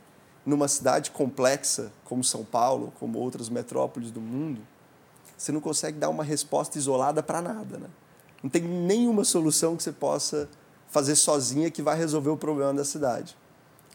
numa 0.45 0.67
cidade 0.67 1.11
complexa 1.11 1.91
como 2.03 2.23
São 2.23 2.43
Paulo, 2.43 2.93
como 2.99 3.19
outras 3.19 3.49
metrópoles 3.49 4.11
do 4.11 4.21
mundo, 4.21 4.61
você 5.37 5.51
não 5.51 5.59
consegue 5.59 5.97
dar 5.97 6.09
uma 6.09 6.23
resposta 6.23 6.77
isolada 6.77 7.21
para 7.21 7.41
nada. 7.41 7.77
Né? 7.77 7.87
Não 8.41 8.49
tem 8.49 8.61
nenhuma 8.61 9.23
solução 9.23 9.75
que 9.75 9.83
você 9.83 9.91
possa 9.91 10.47
fazer 10.87 11.15
sozinha 11.15 11.69
que 11.69 11.81
vai 11.81 11.97
resolver 11.97 12.29
o 12.29 12.37
problema 12.37 12.73
da 12.73 12.85
cidade. 12.85 13.35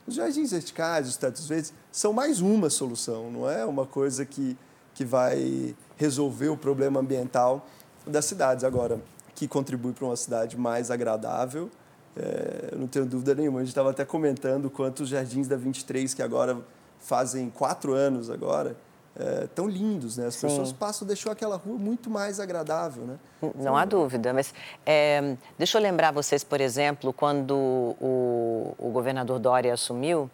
Os 0.07 0.15
jardins 0.15 0.51
verticais, 0.51 1.09
os 1.09 1.17
tetos 1.17 1.47
verdes, 1.47 1.73
são 1.93 2.13
mais 2.13 2.41
uma 2.41 2.69
solução, 2.69 3.31
não 3.31 3.49
é 3.49 3.65
uma 3.65 3.87
coisa 3.87 4.25
que, 4.25 4.57
que 4.93 5.05
vai 5.05 5.75
resolver 5.97 6.49
o 6.49 6.57
problema 6.57 7.01
ambiental 7.01 7.67
das 8.07 8.25
cidades. 8.25 8.65
Agora, 8.65 9.01
que 9.35 9.49
contribui 9.49 9.93
para 9.93 10.05
uma 10.05 10.17
cidade 10.17 10.57
mais 10.59 10.91
agradável, 10.91 11.71
é, 12.17 12.75
não 12.77 12.87
tenho 12.87 13.07
dúvida 13.07 13.35
nenhuma. 13.35 13.61
A 13.61 13.63
gente 13.63 13.71
estava 13.71 13.91
até 13.91 14.05
comentando 14.05 14.71
quantos 14.71 15.09
jardins 15.09 15.49
da 15.49 15.57
23, 15.57 16.13
que 16.15 16.23
agora 16.23 16.59
fazem 16.99 17.49
quatro 17.49 17.95
anos 17.95 18.31
agora, 18.31 18.77
é, 19.17 19.49
tão 19.55 19.69
lindos, 19.69 20.17
né? 20.17 20.27
As 20.27 20.35
Sim. 20.35 20.49
pessoas 20.49 20.73
passam, 20.73 21.07
deixou 21.07 21.33
aquela 21.33 21.57
rua 21.57 21.79
muito 21.79 22.11
mais 22.11 22.39
agradável, 22.39 23.05
né? 23.05 23.19
Não 23.55 23.77
há 23.77 23.85
dúvida, 23.85 24.33
mas 24.33 24.55
é, 24.85 25.37
deixa 25.59 25.79
eu 25.79 25.83
lembrar 25.83 26.13
vocês, 26.13 26.45
por 26.45 26.61
exemplo, 26.61 27.13
quando 27.13 27.57
o, 27.57 28.75
o 28.79 28.91
governador 28.91 29.39
Dória 29.39 29.73
assumiu 29.73 30.31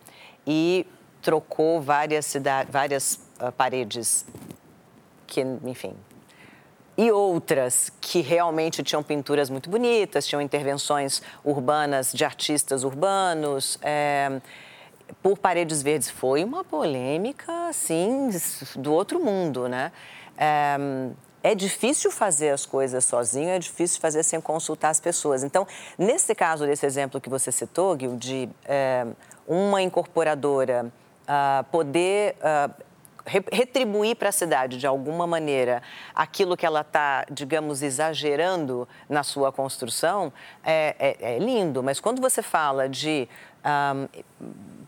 e 0.47 0.87
trocou 1.23 1.81
várias, 1.81 2.35
várias 2.71 3.19
uh, 3.41 3.51
paredes 3.51 4.25
que, 5.27 5.41
enfim, 5.65 5.95
e 6.97 7.11
outras 7.11 7.91
que 8.01 8.21
realmente 8.21 8.83
tinham 8.83 9.03
pinturas 9.03 9.51
muito 9.51 9.69
bonitas, 9.69 10.27
tinham 10.27 10.41
intervenções 10.41 11.23
urbanas 11.45 12.13
de 12.13 12.25
artistas 12.25 12.85
urbanos. 12.85 13.79
É, 13.83 14.41
por 15.23 15.39
Paredes 15.39 15.83
Verdes 15.83 16.11
foi 16.11 16.43
uma 16.43 16.65
polêmica, 16.65 17.69
assim, 17.69 18.31
do 18.77 18.93
outro 18.93 19.23
mundo, 19.23 19.69
né? 19.69 19.93
É, 20.39 20.77
é 21.43 21.55
difícil 21.55 22.11
fazer 22.11 22.51
as 22.51 22.67
coisas 22.67 23.05
sozinho, 23.05 23.51
é 23.51 23.59
difícil 23.59 24.01
fazer 24.01 24.25
sem 24.25 24.41
consultar 24.41 24.89
as 24.91 24.99
pessoas. 24.99 25.45
Então, 25.45 25.65
nesse 25.97 26.35
caso 26.35 26.67
desse 26.67 26.85
exemplo 26.85 27.21
que 27.21 27.29
você 27.29 27.53
citou, 27.53 27.97
Gil, 27.97 28.17
de 28.17 28.49
é, 28.65 29.07
uma 29.47 29.81
incorporadora 29.81 30.93
uh, 31.27 31.65
poder 31.71 32.37
uh, 32.41 32.86
retribuir 33.27 34.17
para 34.17 34.29
a 34.29 34.33
cidade 34.33 34.79
de 34.79 34.87
alguma 34.87 35.27
maneira 35.27 35.83
aquilo 36.15 36.57
que 36.57 36.65
ela 36.65 36.83
está, 36.83 37.25
digamos, 37.31 37.83
exagerando 37.83 38.89
na 39.09 39.23
sua 39.23 39.51
construção, 39.51 40.33
é, 40.65 40.95
é, 40.99 41.35
é 41.35 41.39
lindo. 41.39 41.83
Mas 41.83 42.01
quando 42.01 42.21
você 42.21 42.43
fala 42.43 42.89
de 42.89 43.29
um, 43.65 44.09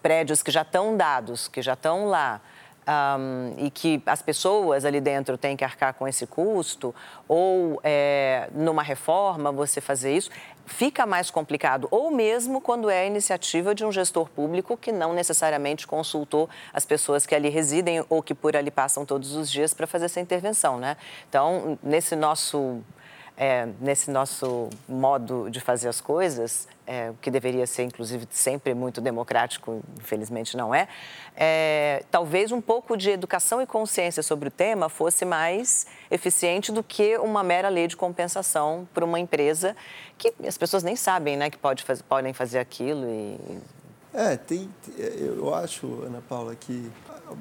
prédios 0.00 0.42
que 0.42 0.50
já 0.50 0.62
estão 0.62 0.96
dados, 0.96 1.48
que 1.48 1.60
já 1.60 1.72
estão 1.72 2.06
lá, 2.06 2.40
um, 2.88 3.54
e 3.58 3.70
que 3.70 4.02
as 4.06 4.22
pessoas 4.22 4.84
ali 4.84 5.00
dentro 5.00 5.36
têm 5.36 5.56
que 5.56 5.64
arcar 5.64 5.92
com 5.94 6.08
esse 6.08 6.26
custo, 6.26 6.94
ou 7.28 7.78
é, 7.84 8.48
numa 8.52 8.82
reforma 8.82 9.52
você 9.52 9.80
fazer 9.80 10.16
isso, 10.16 10.30
fica 10.64 11.04
mais 11.04 11.30
complicado. 11.30 11.86
Ou 11.90 12.10
mesmo 12.10 12.60
quando 12.60 12.88
é 12.88 13.00
a 13.00 13.06
iniciativa 13.06 13.74
de 13.74 13.84
um 13.84 13.92
gestor 13.92 14.28
público 14.30 14.76
que 14.76 14.90
não 14.90 15.12
necessariamente 15.12 15.86
consultou 15.86 16.48
as 16.72 16.84
pessoas 16.84 17.26
que 17.26 17.34
ali 17.34 17.48
residem 17.48 18.04
ou 18.08 18.22
que 18.22 18.34
por 18.34 18.56
ali 18.56 18.70
passam 18.70 19.04
todos 19.04 19.34
os 19.34 19.50
dias 19.50 19.74
para 19.74 19.86
fazer 19.86 20.06
essa 20.06 20.20
intervenção, 20.20 20.78
né? 20.78 20.96
Então, 21.28 21.78
nesse 21.82 22.16
nosso 22.16 22.82
é, 23.40 23.68
nesse 23.80 24.10
nosso 24.10 24.68
modo 24.88 25.48
de 25.48 25.60
fazer 25.60 25.88
as 25.88 26.00
coisas, 26.00 26.66
é, 26.84 27.12
que 27.22 27.30
deveria 27.30 27.68
ser, 27.68 27.84
inclusive, 27.84 28.26
sempre 28.30 28.74
muito 28.74 29.00
democrático, 29.00 29.80
infelizmente 29.96 30.56
não 30.56 30.74
é, 30.74 30.88
é, 31.36 32.02
talvez 32.10 32.50
um 32.50 32.60
pouco 32.60 32.96
de 32.96 33.10
educação 33.10 33.62
e 33.62 33.66
consciência 33.66 34.24
sobre 34.24 34.48
o 34.48 34.50
tema 34.50 34.88
fosse 34.88 35.24
mais 35.24 35.86
eficiente 36.10 36.72
do 36.72 36.82
que 36.82 37.16
uma 37.18 37.44
mera 37.44 37.68
lei 37.68 37.86
de 37.86 37.96
compensação 37.96 38.88
para 38.92 39.04
uma 39.04 39.20
empresa 39.20 39.76
que 40.16 40.34
as 40.44 40.58
pessoas 40.58 40.82
nem 40.82 40.96
sabem 40.96 41.36
né, 41.36 41.48
que 41.48 41.58
pode 41.58 41.84
fazer, 41.84 42.02
podem 42.02 42.32
fazer 42.32 42.58
aquilo. 42.58 43.06
E... 43.06 43.38
É, 44.12 44.36
tem, 44.36 44.68
eu 44.98 45.54
acho, 45.54 45.86
Ana 46.02 46.20
Paula, 46.28 46.56
que 46.56 46.90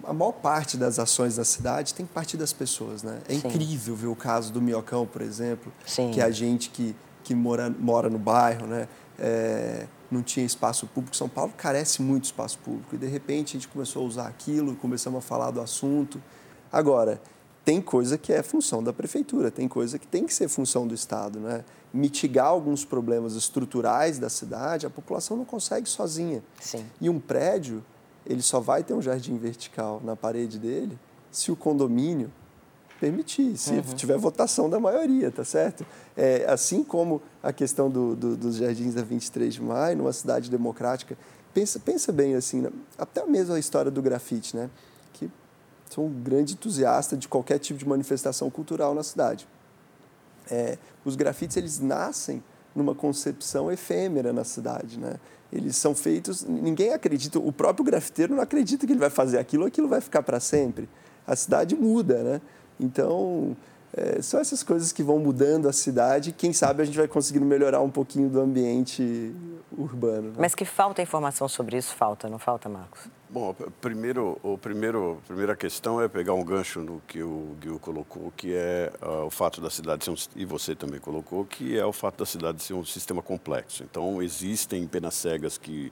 a 0.04 0.14
maior 0.14 0.34
parte 0.34 0.78
das 0.78 1.00
ações 1.00 1.36
da 1.36 1.46
cidade 1.46 1.94
tem 1.94 2.06
que 2.06 2.14
partir 2.14 2.38
das 2.38 2.54
pessoas, 2.54 3.04
né? 3.04 3.20
É 3.28 3.34
Sim. 3.34 3.48
incrível 3.48 3.96
ver 3.96 4.08
o 4.08 4.16
caso 4.16 4.52
do 4.52 4.62
Miocão, 4.62 5.06
por 5.06 5.22
exemplo, 5.22 5.72
Sim. 5.86 6.12
que 6.12 6.22
a 6.22 6.30
gente 6.30 6.70
que, 6.70 6.96
que 7.24 7.36
mora, 7.36 7.70
mora 7.70 8.10
no 8.10 8.18
bairro, 8.18 8.68
né? 8.68 8.88
É, 9.20 9.88
não 10.10 10.22
tinha 10.22 10.46
espaço 10.46 10.88
público. 10.88 11.16
São 11.16 11.28
Paulo 11.28 11.54
carece 11.58 12.02
muito 12.02 12.24
de 12.24 12.28
espaço 12.28 12.58
público 12.60 12.96
e, 12.96 12.98
de 12.98 13.08
repente, 13.08 13.58
a 13.58 13.60
gente 13.60 13.68
começou 13.68 14.04
a 14.04 14.06
usar 14.06 14.28
aquilo, 14.28 14.76
começamos 14.76 15.18
a 15.18 15.22
falar 15.22 15.52
do 15.52 15.60
assunto. 15.60 16.22
Agora, 16.72 17.22
tem 17.66 17.82
coisa 17.82 18.18
que 18.18 18.32
é 18.32 18.42
função 18.42 18.82
da 18.82 18.94
prefeitura, 18.94 19.52
tem 19.52 19.68
coisa 19.68 20.00
que 20.00 20.08
tem 20.08 20.26
que 20.26 20.34
ser 20.34 20.48
função 20.48 20.88
do 20.88 20.94
Estado, 20.94 21.40
né? 21.40 21.66
Mitigar 21.94 22.48
alguns 22.48 22.86
problemas 22.86 23.36
estruturais 23.36 24.18
da 24.18 24.30
cidade, 24.30 24.86
a 24.86 24.90
população 24.90 25.36
não 25.36 25.46
consegue 25.46 25.90
sozinha. 25.90 26.42
Sim. 26.62 26.86
E 27.02 27.10
um 27.10 27.20
prédio 27.20 27.84
ele 28.30 28.42
só 28.42 28.60
vai 28.60 28.84
ter 28.84 28.94
um 28.94 29.02
jardim 29.02 29.38
vertical 29.38 30.02
na 30.04 30.16
parede 30.16 30.60
dele 30.60 30.98
se 31.32 31.52
o 31.52 31.56
condomínio 31.56 32.32
permitir, 33.00 33.56
se 33.58 33.74
uhum. 33.74 33.82
tiver 33.96 34.18
votação 34.18 34.70
da 34.70 34.80
maioria, 34.80 35.32
tá 35.32 35.44
certo? 35.44 35.86
É, 36.16 36.46
assim 36.50 36.84
como 36.84 37.22
a 37.44 37.54
questão 37.54 37.90
do, 37.90 38.16
do, 38.16 38.36
dos 38.36 38.56
jardins 38.56 38.96
da 38.96 39.04
23 39.04 39.54
de 39.54 39.62
maio, 39.62 39.98
numa 39.98 40.14
cidade 40.14 40.50
democrática, 40.50 41.18
pensa, 41.54 41.80
pensa 41.80 42.12
bem 42.12 42.36
assim, 42.36 42.62
né? 42.62 42.72
até 42.98 43.26
mesmo 43.26 43.54
a 43.54 43.60
história 43.60 43.92
do 43.92 44.02
grafite, 44.02 44.56
né? 44.56 44.70
Que 45.14 45.30
sou 45.90 46.06
um 46.06 46.24
grande 46.24 46.54
entusiasta 46.54 47.16
de 47.16 47.28
qualquer 47.28 47.60
tipo 47.60 47.80
de 47.80 47.88
manifestação 47.88 48.50
cultural 48.50 48.96
na 48.96 49.04
cidade. 49.04 49.48
É, 50.50 50.78
os 51.06 51.16
grafites, 51.16 51.56
eles 51.58 51.80
nascem 51.80 52.44
numa 52.76 52.96
concepção 52.96 53.72
efêmera 53.72 54.34
na 54.34 54.44
cidade, 54.44 55.00
né? 55.00 55.16
Eles 55.52 55.78
são 55.78 55.96
feitos, 55.96 56.44
ninguém 56.44 56.94
acredita, 56.94 57.40
o 57.40 57.52
próprio 57.52 57.86
grafiteiro 57.86 58.36
não 58.36 58.42
acredita 58.42 58.86
que 58.86 58.92
ele 58.92 59.00
vai 59.00 59.10
fazer 59.10 59.38
aquilo, 59.38 59.66
aquilo 59.66 59.88
vai 59.88 60.02
ficar 60.02 60.22
para 60.22 60.40
sempre. 60.40 60.90
A 61.26 61.36
cidade 61.36 61.76
muda, 61.76 62.22
né? 62.22 62.42
Então, 62.80 63.56
é, 63.96 64.22
são 64.22 64.40
essas 64.40 64.64
coisas 64.64 64.92
que 64.92 65.02
vão 65.02 65.20
mudando 65.20 65.68
a 65.68 65.74
cidade. 65.74 66.32
Quem 66.32 66.52
sabe 66.52 66.82
a 66.82 66.86
gente 66.86 66.98
vai 66.98 67.08
conseguindo 67.08 67.46
melhorar 67.46 67.82
um 67.82 67.90
pouquinho 67.90 68.30
do 68.30 68.40
ambiente 68.40 69.34
urbano. 69.78 70.30
Né? 70.30 70.36
Mas 70.38 70.54
que 70.54 70.66
falta 70.66 71.02
informação 71.02 71.48
sobre 71.48 71.78
isso, 71.78 71.96
falta, 71.96 72.30
não 72.30 72.40
falta, 72.40 72.68
Marcos? 72.68 73.08
Bom, 73.30 73.54
primeiro, 73.82 74.40
o 74.42 74.58
primeiro, 74.58 75.20
a 75.24 75.28
primeira 75.28 75.56
questão 75.56 76.02
é 76.02 76.08
pegar 76.08 76.34
um 76.34 76.44
gancho 76.44 76.80
no 76.80 77.02
que 77.06 77.22
o 77.22 77.58
Gil 77.62 77.78
colocou, 77.78 78.32
que 78.36 78.54
é 78.54 78.92
uh, 79.02 79.26
o 79.26 79.30
fato 79.30 79.60
da 79.60 79.70
cidade 79.70 80.06
ser 80.06 80.12
um, 80.12 80.16
e 80.34 80.46
você 80.46 80.74
também 80.74 81.00
colocou, 81.00 81.44
que 81.44 81.78
é 81.78 81.86
o 81.86 81.92
fato 81.92 82.20
da 82.20 82.26
cidade 82.26 82.64
ser 82.64 82.74
um 82.74 82.86
sistema 82.86 83.22
complexo. 83.22 83.84
Então, 83.84 84.22
existem 84.22 84.88
penas 84.88 85.16
cegas 85.16 85.58
que 85.58 85.92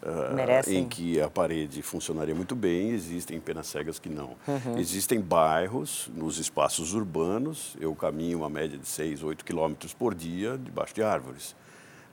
Uh, 0.00 0.70
em 0.70 0.88
que 0.88 1.20
a 1.20 1.28
parede 1.28 1.82
funcionaria 1.82 2.34
muito 2.34 2.54
bem, 2.54 2.90
existem 2.90 3.40
penas 3.40 3.66
cegas 3.66 3.98
que 3.98 4.08
não. 4.08 4.36
Uhum. 4.46 4.78
Existem 4.78 5.20
bairros 5.20 6.08
nos 6.14 6.38
espaços 6.38 6.94
urbanos, 6.94 7.76
eu 7.80 7.94
caminho 7.94 8.38
uma 8.38 8.48
média 8.48 8.78
de 8.78 8.86
6, 8.86 9.22
8 9.22 9.44
quilômetros 9.44 9.92
por 9.92 10.14
dia 10.14 10.56
debaixo 10.56 10.94
de 10.94 11.02
árvores. 11.02 11.56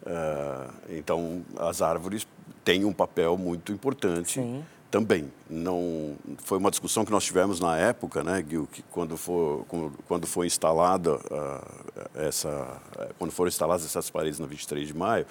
Uh, 0.02 0.74
então, 0.90 1.44
as 1.58 1.82
árvores 1.82 2.28
têm 2.64 2.86
um 2.86 2.94
papel 2.94 3.38
muito 3.38 3.72
importante 3.72 4.34
Sim. 4.34 4.64
também. 4.90 5.32
Não 5.48 6.16
foi 6.40 6.58
uma 6.58 6.72
discussão 6.72 7.06
que 7.06 7.12
nós 7.12 7.24
tivemos 7.24 7.60
na 7.60 7.78
época, 7.78 8.24
né, 8.24 8.44
Gil, 8.48 8.68
que 8.72 8.82
quando 8.84 9.16
for 9.16 9.66
quando 10.08 10.26
foi 10.26 10.48
instalada 10.48 11.16
uh, 11.16 12.10
essa 12.16 12.82
quando 13.20 13.32
foram 13.32 13.48
instaladas 13.48 13.86
essas 13.86 14.10
paredes 14.10 14.40
na 14.40 14.48
23 14.48 14.88
de 14.88 14.96
maio, 14.96 15.26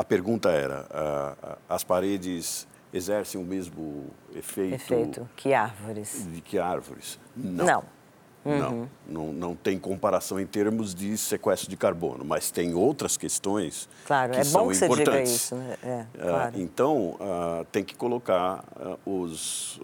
a 0.00 0.04
pergunta 0.04 0.50
era: 0.50 0.86
uh, 0.90 1.56
as 1.68 1.84
paredes 1.84 2.66
exercem 2.92 3.40
o 3.40 3.44
mesmo 3.44 4.06
efeito? 4.34 4.74
Efeito 4.74 5.28
que 5.36 5.52
árvores. 5.52 6.26
De 6.32 6.40
que 6.40 6.58
árvores? 6.58 7.18
Não. 7.36 7.64
Não. 7.64 8.00
Uhum. 8.42 8.58
Não, 8.58 8.88
não, 9.06 9.32
não 9.34 9.54
tem 9.54 9.78
comparação 9.78 10.40
em 10.40 10.46
termos 10.46 10.94
de 10.94 11.14
sequestro 11.18 11.68
de 11.68 11.76
carbono, 11.76 12.24
mas 12.24 12.50
tem 12.50 12.74
outras 12.74 13.18
questões 13.18 13.86
claro, 14.06 14.32
que 14.32 14.40
é 14.40 14.44
são 14.44 14.62
bom 14.62 14.70
que 14.70 14.82
importantes. 14.82 15.02
Você 15.02 15.10
diga 15.10 15.22
isso, 15.22 15.54
né? 15.56 15.76
é, 15.82 16.06
ah, 16.18 16.22
claro. 16.22 16.56
uh, 16.56 16.60
então, 16.62 16.96
uh, 17.10 17.66
tem 17.70 17.84
que 17.84 17.94
colocar 17.94 18.64
uh, 19.04 19.22
os, 19.22 19.78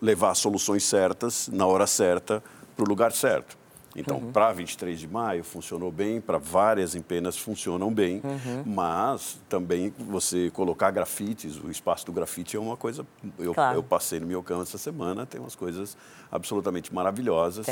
levar 0.00 0.34
soluções 0.34 0.82
certas 0.82 1.48
na 1.52 1.64
hora 1.64 1.86
certa 1.86 2.42
para 2.74 2.84
o 2.84 2.88
lugar 2.88 3.12
certo. 3.12 3.56
Então, 3.94 4.18
uhum. 4.18 4.32
para 4.32 4.52
23 4.52 4.98
de 4.98 5.08
maio 5.08 5.44
funcionou 5.44 5.90
bem, 5.90 6.20
para 6.20 6.38
várias 6.38 6.94
empenas 6.94 7.36
funcionam 7.36 7.92
bem, 7.92 8.20
uhum. 8.24 8.62
mas 8.64 9.38
também 9.48 9.92
você 9.98 10.50
colocar 10.50 10.90
grafites, 10.90 11.58
o 11.62 11.70
espaço 11.70 12.06
do 12.06 12.12
grafite 12.12 12.56
é 12.56 12.60
uma 12.60 12.76
coisa. 12.76 13.06
Eu, 13.38 13.54
claro. 13.54 13.76
eu 13.76 13.82
passei 13.82 14.18
no 14.18 14.26
meu 14.26 14.42
campo 14.42 14.62
essa 14.62 14.78
semana, 14.78 15.26
tem 15.26 15.40
umas 15.40 15.54
coisas 15.54 15.96
absolutamente 16.30 16.94
maravilhosas 16.94 17.66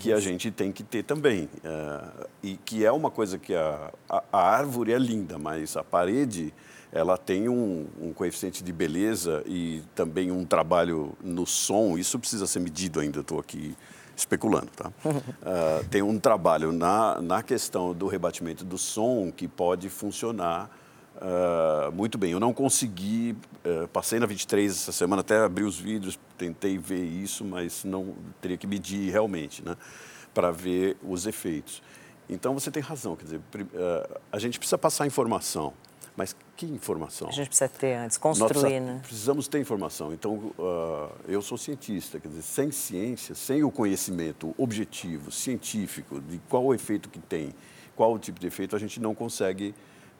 que 0.00 0.12
a 0.12 0.20
gente 0.20 0.50
tem 0.50 0.70
que 0.70 0.84
ter 0.84 1.02
também. 1.02 1.48
Uh, 1.64 2.26
e 2.42 2.56
que 2.56 2.84
é 2.84 2.92
uma 2.92 3.10
coisa 3.10 3.38
que 3.38 3.54
a, 3.54 3.90
a, 4.08 4.22
a, 4.32 4.40
árvore 4.40 4.92
é 4.92 4.98
linda, 4.98 5.38
mas 5.38 5.76
a 5.76 5.82
parede 5.82 6.52
ela 6.92 7.18
tem 7.18 7.48
um, 7.48 7.86
um 8.00 8.12
coeficiente 8.12 8.62
de 8.62 8.72
beleza 8.72 9.42
e 9.46 9.82
também 9.96 10.30
um 10.30 10.44
trabalho 10.44 11.12
no 11.20 11.44
som. 11.44 11.98
Isso 11.98 12.20
precisa 12.20 12.46
ser 12.46 12.60
medido 12.60 13.00
ainda. 13.00 13.18
Estou 13.18 13.40
aqui 13.40 13.74
especulando, 14.16 14.68
tá? 14.76 14.90
Uh, 15.04 15.84
tem 15.90 16.02
um 16.02 16.18
trabalho 16.18 16.72
na, 16.72 17.20
na 17.20 17.42
questão 17.42 17.92
do 17.92 18.06
rebatimento 18.06 18.64
do 18.64 18.78
som 18.78 19.32
que 19.34 19.48
pode 19.48 19.88
funcionar 19.88 20.70
Uh, 21.16 21.92
muito 21.92 22.18
bem, 22.18 22.32
eu 22.32 22.40
não 22.40 22.52
consegui, 22.52 23.36
uh, 23.64 23.86
passei 23.88 24.18
na 24.18 24.26
23 24.26 24.72
essa 24.72 24.90
semana, 24.90 25.20
até 25.20 25.38
abri 25.38 25.62
os 25.62 25.78
vídeos, 25.78 26.18
tentei 26.36 26.76
ver 26.76 27.04
isso, 27.04 27.44
mas 27.44 27.84
não 27.84 28.14
teria 28.40 28.56
que 28.56 28.66
medir 28.66 29.12
realmente, 29.12 29.64
né, 29.64 29.76
para 30.34 30.50
ver 30.50 30.96
os 31.02 31.24
efeitos. 31.26 31.80
Então 32.28 32.52
você 32.52 32.70
tem 32.70 32.82
razão, 32.82 33.14
quer 33.14 33.24
dizer, 33.24 33.38
uh, 33.38 34.20
a 34.32 34.38
gente 34.40 34.58
precisa 34.58 34.76
passar 34.76 35.06
informação, 35.06 35.72
mas 36.16 36.34
que 36.56 36.66
informação? 36.66 37.28
A 37.28 37.32
gente 37.32 37.48
precisa 37.48 37.68
ter 37.68 37.94
antes, 37.94 38.16
construir, 38.16 38.80
Nós 38.80 38.94
né? 38.94 39.00
Precisamos 39.02 39.48
ter 39.48 39.58
informação. 39.58 40.12
Então, 40.12 40.52
eu 41.26 41.42
sou 41.42 41.58
cientista, 41.58 42.20
quer 42.20 42.28
dizer, 42.28 42.42
sem 42.42 42.70
ciência, 42.70 43.34
sem 43.34 43.64
o 43.64 43.70
conhecimento 43.70 44.54
objetivo, 44.56 45.32
científico, 45.32 46.20
de 46.20 46.40
qual 46.48 46.64
o 46.64 46.74
efeito 46.74 47.08
que 47.08 47.18
tem, 47.18 47.52
qual 47.96 48.12
o 48.12 48.18
tipo 48.18 48.38
de 48.38 48.46
efeito, 48.46 48.76
a 48.76 48.78
gente 48.78 49.00
não 49.00 49.14
consegue 49.14 49.74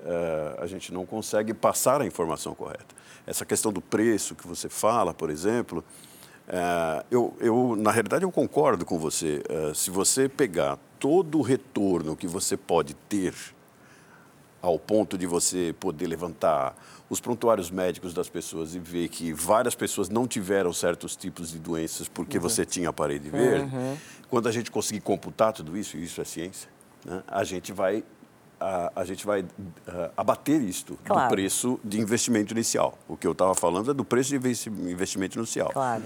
uh, 0.04 0.62
a 0.62 0.66
gente 0.66 0.92
não 0.92 1.04
consegue 1.04 1.52
passar 1.54 2.00
a 2.00 2.06
informação 2.06 2.54
correta. 2.54 2.94
Essa 3.26 3.44
questão 3.44 3.72
do 3.72 3.80
preço 3.80 4.34
que 4.34 4.46
você 4.46 4.68
fala, 4.68 5.14
por 5.14 5.30
exemplo, 5.30 5.82
uh, 6.48 7.04
eu, 7.10 7.34
eu, 7.40 7.76
na 7.76 7.90
realidade, 7.90 8.24
eu 8.24 8.30
concordo 8.30 8.84
com 8.84 8.98
você. 8.98 9.42
Uh, 9.48 9.74
se 9.74 9.90
você 9.90 10.28
pegar 10.28 10.78
todo 10.98 11.38
o 11.38 11.42
retorno 11.42 12.16
que 12.16 12.26
você 12.26 12.56
pode 12.56 12.94
ter 12.94 13.34
ao 14.64 14.78
ponto 14.78 15.18
de 15.18 15.26
você 15.26 15.74
poder 15.78 16.06
levantar 16.06 16.74
os 17.10 17.20
prontuários 17.20 17.70
médicos 17.70 18.14
das 18.14 18.30
pessoas 18.30 18.74
e 18.74 18.78
ver 18.78 19.08
que 19.08 19.30
várias 19.32 19.74
pessoas 19.74 20.08
não 20.08 20.26
tiveram 20.26 20.72
certos 20.72 21.14
tipos 21.14 21.50
de 21.50 21.58
doenças 21.58 22.08
porque 22.08 22.38
uhum. 22.38 22.42
você 22.42 22.64
tinha 22.64 22.88
a 22.88 22.92
parede 22.92 23.28
verde, 23.28 23.74
uhum. 23.74 23.96
quando 24.30 24.48
a 24.48 24.52
gente 24.52 24.70
conseguir 24.70 25.00
computar 25.00 25.52
tudo 25.52 25.76
isso, 25.76 25.98
e 25.98 26.04
isso 26.04 26.18
é 26.20 26.24
ciência, 26.24 26.70
né, 27.04 27.22
a 27.28 27.44
gente 27.44 27.72
vai 27.72 28.02
a, 28.58 28.92
a 28.96 29.04
gente 29.04 29.26
vai 29.26 29.42
uh, 29.42 29.46
abater 30.16 30.62
isto 30.62 30.98
claro. 31.04 31.28
do 31.28 31.34
preço 31.34 31.78
de 31.84 32.00
investimento 32.00 32.54
inicial. 32.54 32.96
O 33.06 33.16
que 33.16 33.26
eu 33.26 33.32
estava 33.32 33.54
falando 33.54 33.90
é 33.90 33.94
do 33.94 34.04
preço 34.04 34.30
de 34.38 34.70
investimento 34.90 35.36
inicial. 35.38 35.70
Claro. 35.70 36.04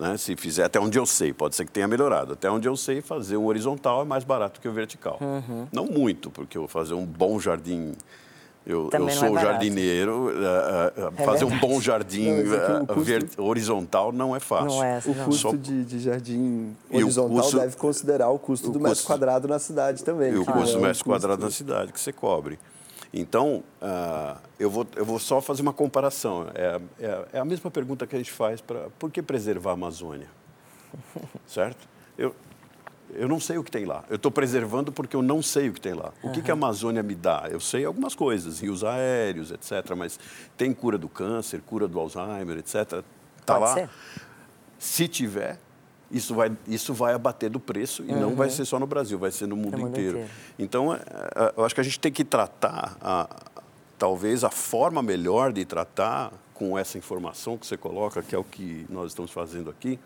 Né? 0.00 0.16
Se 0.16 0.34
fizer 0.34 0.64
até 0.64 0.80
onde 0.80 0.98
eu 0.98 1.04
sei, 1.04 1.32
pode 1.32 1.54
ser 1.54 1.66
que 1.66 1.70
tenha 1.70 1.86
melhorado. 1.86 2.32
Até 2.32 2.50
onde 2.50 2.66
eu 2.66 2.76
sei, 2.76 3.02
fazer 3.02 3.36
um 3.36 3.46
horizontal 3.46 4.02
é 4.02 4.04
mais 4.04 4.24
barato 4.24 4.60
que 4.60 4.66
o 4.66 4.72
vertical. 4.72 5.18
Uhum. 5.20 5.66
Não 5.70 5.86
muito, 5.86 6.30
porque 6.30 6.56
eu 6.56 6.62
vou 6.62 6.68
fazer 6.68 6.94
um 6.94 7.04
bom 7.04 7.38
jardim 7.38 7.92
eu, 8.66 8.90
eu 8.92 9.10
sou 9.10 9.38
é 9.38 9.42
jardineiro, 9.42 10.28
uh, 10.28 11.08
uh, 11.08 11.24
fazer 11.24 11.46
um 11.46 11.58
bom 11.58 11.80
jardim 11.80 12.30
não, 12.30 12.86
custo, 12.86 13.42
horizontal 13.42 14.12
não 14.12 14.36
é 14.36 14.40
fácil. 14.40 14.68
Não 14.68 14.84
é, 14.84 14.98
o 14.98 15.14
custo 15.24 15.50
Só... 15.50 15.56
de, 15.56 15.84
de, 15.84 15.98
jardim 15.98 16.76
horizontal 16.90 17.36
custo, 17.36 17.58
deve 17.58 17.76
considerar 17.76 18.28
o 18.28 18.38
custo 18.38 18.68
o 18.68 18.72
do 18.72 18.78
custo, 18.78 18.88
metro 18.88 19.04
quadrado 19.06 19.48
na 19.48 19.58
cidade 19.58 20.04
também. 20.04 20.32
E 20.34 20.36
o 20.36 20.44
custo 20.44 20.76
do 20.76 20.82
metro 20.82 21.04
quadrado 21.04 21.42
na 21.42 21.50
cidade 21.50 21.92
que 21.92 21.98
você 21.98 22.12
cobre. 22.12 22.58
Então, 23.12 23.64
uh, 23.82 24.38
eu, 24.58 24.70
vou, 24.70 24.86
eu 24.94 25.04
vou 25.04 25.18
só 25.18 25.40
fazer 25.40 25.62
uma 25.62 25.72
comparação. 25.72 26.46
É, 26.54 26.80
é, 27.00 27.24
é 27.34 27.38
a 27.38 27.44
mesma 27.44 27.70
pergunta 27.70 28.06
que 28.06 28.14
a 28.14 28.18
gente 28.18 28.30
faz 28.30 28.60
para 28.60 28.88
por 28.98 29.10
que 29.10 29.20
preservar 29.20 29.70
a 29.70 29.74
Amazônia? 29.74 30.28
certo? 31.46 31.88
Eu, 32.16 32.34
eu 33.14 33.28
não 33.28 33.40
sei 33.40 33.58
o 33.58 33.64
que 33.64 33.70
tem 33.70 33.84
lá. 33.84 34.04
Eu 34.08 34.16
estou 34.16 34.30
preservando 34.30 34.92
porque 34.92 35.16
eu 35.16 35.22
não 35.22 35.42
sei 35.42 35.68
o 35.68 35.72
que 35.72 35.80
tem 35.80 35.94
lá. 35.94 36.12
O 36.22 36.30
que, 36.30 36.40
que 36.40 36.50
a 36.50 36.54
Amazônia 36.54 37.02
me 37.02 37.14
dá? 37.14 37.48
Eu 37.50 37.58
sei 37.58 37.84
algumas 37.84 38.14
coisas, 38.14 38.60
rios 38.60 38.84
aéreos, 38.84 39.50
etc. 39.50 39.94
Mas 39.96 40.18
tem 40.56 40.72
cura 40.72 40.96
do 40.96 41.08
câncer, 41.08 41.60
cura 41.62 41.88
do 41.88 41.98
Alzheimer, 41.98 42.58
etc. 42.58 43.02
Está 43.40 43.58
lá. 43.58 43.74
Ser. 43.74 43.90
Se 44.78 45.08
tiver, 45.08 45.58
isso 46.10 46.34
vai, 46.34 46.50
isso 46.66 46.92
vai 46.92 47.14
abater 47.14 47.48
do 47.48 47.60
preço 47.60 48.02
e 48.06 48.12
uhum. 48.12 48.20
não 48.20 48.34
vai 48.34 48.48
uhum. 48.48 48.54
ser 48.54 48.64
só 48.64 48.78
no 48.78 48.86
Brasil, 48.86 49.18
vai 49.18 49.30
ser 49.30 49.46
no 49.46 49.56
mundo, 49.56 49.72
no 49.72 49.78
mundo 49.78 49.90
inteiro. 49.90 50.18
inteiro. 50.18 50.30
Então, 50.58 50.92
é, 50.94 50.98
é, 50.98 51.54
eu 51.56 51.64
acho 51.64 51.74
que 51.74 51.80
a 51.80 51.84
gente 51.84 52.00
tem 52.00 52.10
que 52.10 52.24
tratar, 52.24 52.96
a, 53.00 53.28
talvez, 53.98 54.42
a 54.42 54.50
forma 54.50 55.02
melhor 55.02 55.52
de 55.52 55.64
tratar 55.64 56.32
com 56.52 56.76
essa 56.76 56.98
informação 56.98 57.56
que 57.56 57.66
você 57.66 57.76
coloca, 57.76 58.22
que 58.22 58.34
é 58.34 58.38
o 58.38 58.44
que 58.44 58.84
nós 58.90 59.12
estamos 59.12 59.30
fazendo 59.30 59.70
aqui, 59.70 59.98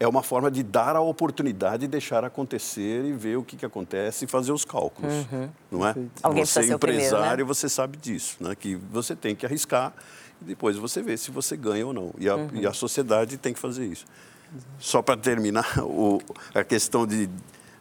é 0.00 0.06
uma 0.06 0.22
forma 0.22 0.50
de 0.50 0.62
dar 0.62 0.94
a 0.94 1.00
oportunidade 1.00 1.80
de 1.80 1.88
deixar 1.88 2.24
acontecer 2.24 3.04
e 3.04 3.12
ver 3.12 3.36
o 3.36 3.42
que, 3.42 3.56
que 3.56 3.66
acontece 3.66 4.24
e 4.24 4.28
fazer 4.28 4.52
os 4.52 4.64
cálculos, 4.64 5.12
uhum. 5.12 5.48
não 5.70 5.86
é? 5.86 5.94
Alguém 6.22 6.44
você 6.44 6.62
ser 6.62 6.72
empresário, 6.72 7.08
primeiro, 7.10 7.36
né? 7.38 7.44
você 7.44 7.68
sabe 7.68 7.96
disso, 7.96 8.36
né? 8.40 8.54
Que 8.54 8.76
você 8.76 9.16
tem 9.16 9.34
que 9.34 9.44
arriscar 9.44 9.92
e 10.40 10.44
depois 10.44 10.76
você 10.76 11.02
vê 11.02 11.16
se 11.16 11.32
você 11.32 11.56
ganha 11.56 11.84
ou 11.86 11.92
não. 11.92 12.14
E 12.18 12.28
a, 12.28 12.36
uhum. 12.36 12.48
e 12.52 12.66
a 12.66 12.72
sociedade 12.72 13.36
tem 13.36 13.52
que 13.52 13.58
fazer 13.58 13.86
isso. 13.86 14.06
Só 14.78 15.02
para 15.02 15.16
terminar, 15.16 15.78
o, 15.84 16.20
a 16.54 16.64
questão 16.64 17.06
de 17.06 17.28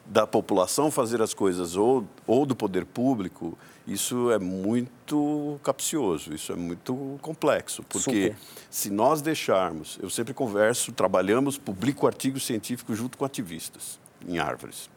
da 0.09 0.25
população 0.25 0.89
fazer 0.89 1.21
as 1.21 1.33
coisas 1.33 1.75
ou, 1.75 2.07
ou 2.25 2.45
do 2.45 2.55
poder 2.55 2.85
público, 2.85 3.57
isso 3.85 4.31
é 4.31 4.39
muito 4.39 5.59
capcioso, 5.63 6.33
isso 6.33 6.51
é 6.53 6.55
muito 6.55 7.19
complexo, 7.21 7.83
porque 7.83 8.29
Super. 8.29 8.35
se 8.69 8.89
nós 8.89 9.21
deixarmos, 9.21 9.99
eu 10.01 10.09
sempre 10.09 10.33
converso, 10.33 10.91
trabalhamos, 10.93 11.57
publico 11.57 12.07
artigos 12.07 12.45
científicos 12.45 12.97
junto 12.97 13.17
com 13.17 13.25
ativistas 13.25 13.99
em 14.25 14.39
árvores. 14.39 14.89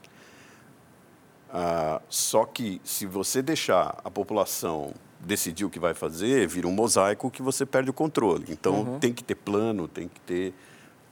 Ah, 1.52 2.00
só 2.08 2.44
que 2.44 2.80
se 2.84 3.06
você 3.06 3.42
deixar 3.42 4.00
a 4.04 4.10
população 4.10 4.94
decidir 5.18 5.64
o 5.64 5.70
que 5.70 5.78
vai 5.78 5.92
fazer, 5.92 6.46
vira 6.46 6.66
um 6.66 6.72
mosaico 6.72 7.30
que 7.30 7.42
você 7.42 7.66
perde 7.66 7.90
o 7.90 7.92
controle. 7.92 8.46
Então 8.48 8.82
uhum. 8.82 8.98
tem 8.98 9.12
que 9.12 9.22
ter 9.22 9.34
plano, 9.34 9.88
tem 9.88 10.08
que 10.08 10.20
ter 10.20 10.54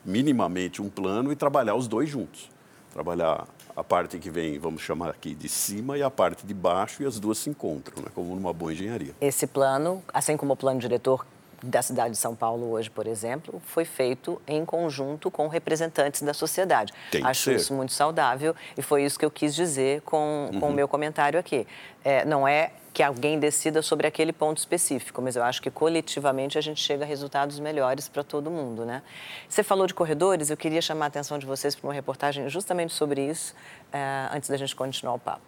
minimamente 0.04 0.80
um 0.80 0.88
plano 0.88 1.32
e 1.32 1.36
trabalhar 1.36 1.74
os 1.74 1.88
dois 1.88 2.08
juntos. 2.08 2.50
Trabalhar 2.92 3.46
a 3.76 3.84
parte 3.84 4.18
que 4.18 4.28
vem, 4.28 4.58
vamos 4.58 4.82
chamar 4.82 5.10
aqui 5.10 5.34
de 5.34 5.48
cima, 5.48 5.96
e 5.96 6.02
a 6.02 6.10
parte 6.10 6.44
de 6.44 6.52
baixo, 6.52 7.02
e 7.02 7.06
as 7.06 7.20
duas 7.20 7.38
se 7.38 7.48
encontram, 7.48 8.02
né, 8.02 8.08
como 8.14 8.34
numa 8.34 8.52
boa 8.52 8.72
engenharia. 8.72 9.14
Esse 9.20 9.46
plano, 9.46 10.02
assim 10.12 10.36
como 10.36 10.54
o 10.54 10.56
plano 10.56 10.80
diretor 10.80 11.24
da 11.62 11.82
cidade 11.82 12.12
de 12.12 12.16
São 12.16 12.34
Paulo 12.34 12.70
hoje, 12.70 12.88
por 12.90 13.06
exemplo, 13.06 13.60
foi 13.66 13.84
feito 13.84 14.40
em 14.46 14.64
conjunto 14.64 15.30
com 15.30 15.48
representantes 15.48 16.22
da 16.22 16.32
sociedade. 16.32 16.92
Tem 17.10 17.24
Acho 17.24 17.50
isso 17.50 17.74
muito 17.74 17.92
saudável 17.92 18.54
e 18.76 18.82
foi 18.82 19.04
isso 19.04 19.18
que 19.18 19.24
eu 19.24 19.30
quis 19.30 19.54
dizer 19.54 20.00
com, 20.02 20.50
com 20.52 20.66
uhum. 20.66 20.72
o 20.72 20.74
meu 20.74 20.88
comentário 20.88 21.38
aqui. 21.38 21.66
É, 22.04 22.24
não 22.24 22.46
é 22.46 22.72
que 22.98 23.02
alguém 23.04 23.38
decida 23.38 23.80
sobre 23.80 24.08
aquele 24.08 24.32
ponto 24.32 24.58
específico, 24.58 25.22
mas 25.22 25.36
eu 25.36 25.44
acho 25.44 25.62
que 25.62 25.70
coletivamente 25.70 26.58
a 26.58 26.60
gente 26.60 26.80
chega 26.80 27.04
a 27.04 27.06
resultados 27.06 27.60
melhores 27.60 28.08
para 28.08 28.24
todo 28.24 28.50
mundo, 28.50 28.84
né? 28.84 29.04
Você 29.48 29.62
falou 29.62 29.86
de 29.86 29.94
corredores, 29.94 30.50
eu 30.50 30.56
queria 30.56 30.82
chamar 30.82 31.04
a 31.04 31.06
atenção 31.06 31.38
de 31.38 31.46
vocês 31.46 31.76
para 31.76 31.86
uma 31.86 31.94
reportagem 31.94 32.48
justamente 32.48 32.92
sobre 32.92 33.24
isso, 33.24 33.54
uh, 33.94 34.34
antes 34.34 34.50
da 34.50 34.56
gente 34.56 34.74
continuar 34.74 35.14
o 35.14 35.18
papo. 35.20 35.46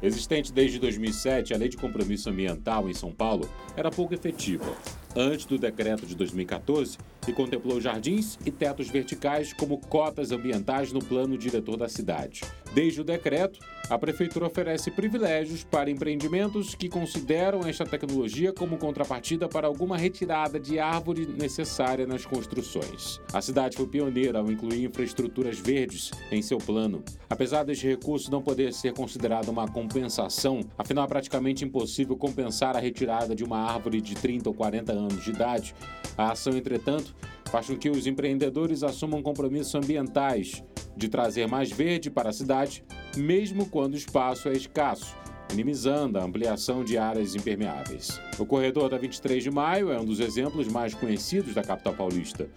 Existente 0.00 0.50
desde 0.50 0.78
2007, 0.78 1.52
a 1.52 1.58
Lei 1.58 1.68
de 1.68 1.76
Compromisso 1.76 2.30
Ambiental 2.30 2.88
em 2.88 2.94
São 2.94 3.12
Paulo 3.12 3.50
era 3.76 3.90
pouco 3.90 4.14
efetiva. 4.14 4.74
Antes 5.14 5.44
do 5.44 5.58
decreto 5.58 6.06
de 6.06 6.14
2014, 6.14 6.96
que 7.20 7.34
contemplou 7.34 7.80
jardins 7.80 8.38
e 8.46 8.50
tetos 8.50 8.88
verticais 8.88 9.52
como 9.52 9.78
cotas 9.78 10.32
ambientais 10.32 10.90
no 10.90 11.00
plano 11.00 11.36
diretor 11.36 11.76
da 11.76 11.88
cidade. 11.88 12.42
Desde 12.74 13.00
o 13.00 13.04
decreto, 13.04 13.58
a 13.88 13.96
Prefeitura 13.96 14.46
oferece 14.46 14.90
privilégios 14.90 15.62
para 15.62 15.90
empreendimentos 15.90 16.74
que 16.74 16.88
consideram 16.88 17.60
esta 17.60 17.84
tecnologia 17.84 18.52
como 18.52 18.76
contrapartida 18.78 19.48
para 19.48 19.68
alguma 19.68 19.96
retirada 19.96 20.58
de 20.58 20.80
árvore 20.80 21.26
necessária 21.26 22.06
nas 22.06 22.26
construções. 22.26 23.20
A 23.32 23.40
cidade 23.40 23.76
foi 23.76 23.86
pioneira 23.86 24.40
ao 24.40 24.50
incluir 24.50 24.84
infraestruturas 24.84 25.58
verdes 25.58 26.10
em 26.32 26.42
seu 26.42 26.58
plano. 26.58 27.04
Apesar 27.30 27.62
deste 27.62 27.86
recurso 27.86 28.30
não 28.30 28.42
poder 28.42 28.72
ser 28.72 28.92
considerado 28.92 29.48
uma 29.50 29.68
compensação, 29.68 30.60
afinal 30.76 31.04
é 31.04 31.08
praticamente 31.08 31.64
impossível 31.64 32.16
compensar 32.16 32.76
a 32.76 32.80
retirada 32.80 33.36
de 33.36 33.44
uma 33.44 33.58
árvore 33.58 34.00
de 34.00 34.14
30 34.16 34.48
ou 34.48 34.54
40 34.54 34.92
anos 34.92 35.22
de 35.22 35.30
idade, 35.30 35.74
a 36.18 36.32
ação, 36.32 36.56
entretanto, 36.56 37.14
faz 37.50 37.68
com 37.68 37.76
que 37.76 37.88
os 37.88 38.06
empreendedores 38.06 38.82
assumam 38.82 39.22
compromissos 39.22 39.74
ambientais 39.74 40.64
de 40.96 41.08
trazer 41.08 41.46
mais 41.46 41.70
verde 41.70 42.10
para 42.10 42.30
a 42.30 42.32
cidade, 42.32 42.84
mesmo 43.16 43.66
quando 43.66 43.94
o 43.94 43.96
espaço 43.96 44.48
é 44.48 44.52
escasso, 44.52 45.14
minimizando 45.50 46.18
a 46.18 46.24
ampliação 46.24 46.82
de 46.82 46.96
áreas 46.96 47.34
impermeáveis. 47.34 48.20
O 48.38 48.46
corredor 48.46 48.88
da 48.88 48.98
23 48.98 49.42
de 49.42 49.50
maio 49.50 49.90
é 49.90 50.00
um 50.00 50.04
dos 50.04 50.20
exemplos 50.20 50.66
mais 50.68 50.94
conhecidos 50.94 51.54
da 51.54 51.62
capital 51.62 51.94
paulista. 51.94 52.48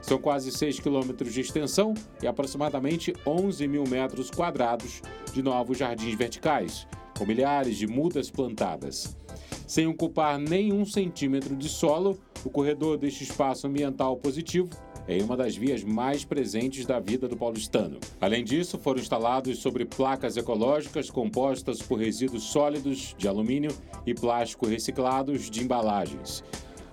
São 0.00 0.18
quase 0.18 0.50
6 0.52 0.80
quilômetros 0.80 1.34
de 1.34 1.40
extensão 1.40 1.92
e 2.22 2.26
aproximadamente 2.26 3.12
11 3.26 3.66
mil 3.66 3.84
metros 3.86 4.30
quadrados 4.30 5.02
de 5.32 5.42
novos 5.42 5.76
jardins 5.76 6.14
verticais, 6.14 6.86
com 7.18 7.26
milhares 7.26 7.76
de 7.76 7.86
mudas 7.86 8.30
plantadas. 8.30 9.16
Sem 9.66 9.86
ocupar 9.86 10.38
nenhum 10.38 10.86
centímetro 10.86 11.54
de 11.54 11.68
solo, 11.68 12.18
o 12.44 12.48
corredor 12.48 12.96
deste 12.96 13.24
espaço 13.24 13.66
ambiental 13.66 14.16
positivo 14.16 14.70
é 15.08 15.22
uma 15.22 15.36
das 15.36 15.56
vias 15.56 15.82
mais 15.82 16.22
presentes 16.22 16.84
da 16.84 17.00
vida 17.00 17.26
do 17.26 17.36
paulistano. 17.36 17.98
Além 18.20 18.44
disso, 18.44 18.78
foram 18.78 19.00
instalados 19.00 19.58
sobre 19.58 19.86
placas 19.86 20.36
ecológicas 20.36 21.10
compostas 21.10 21.80
por 21.80 21.98
resíduos 21.98 22.42
sólidos 22.42 23.14
de 23.16 23.26
alumínio 23.26 23.74
e 24.06 24.12
plástico 24.12 24.66
reciclados 24.66 25.50
de 25.50 25.64
embalagens. 25.64 26.44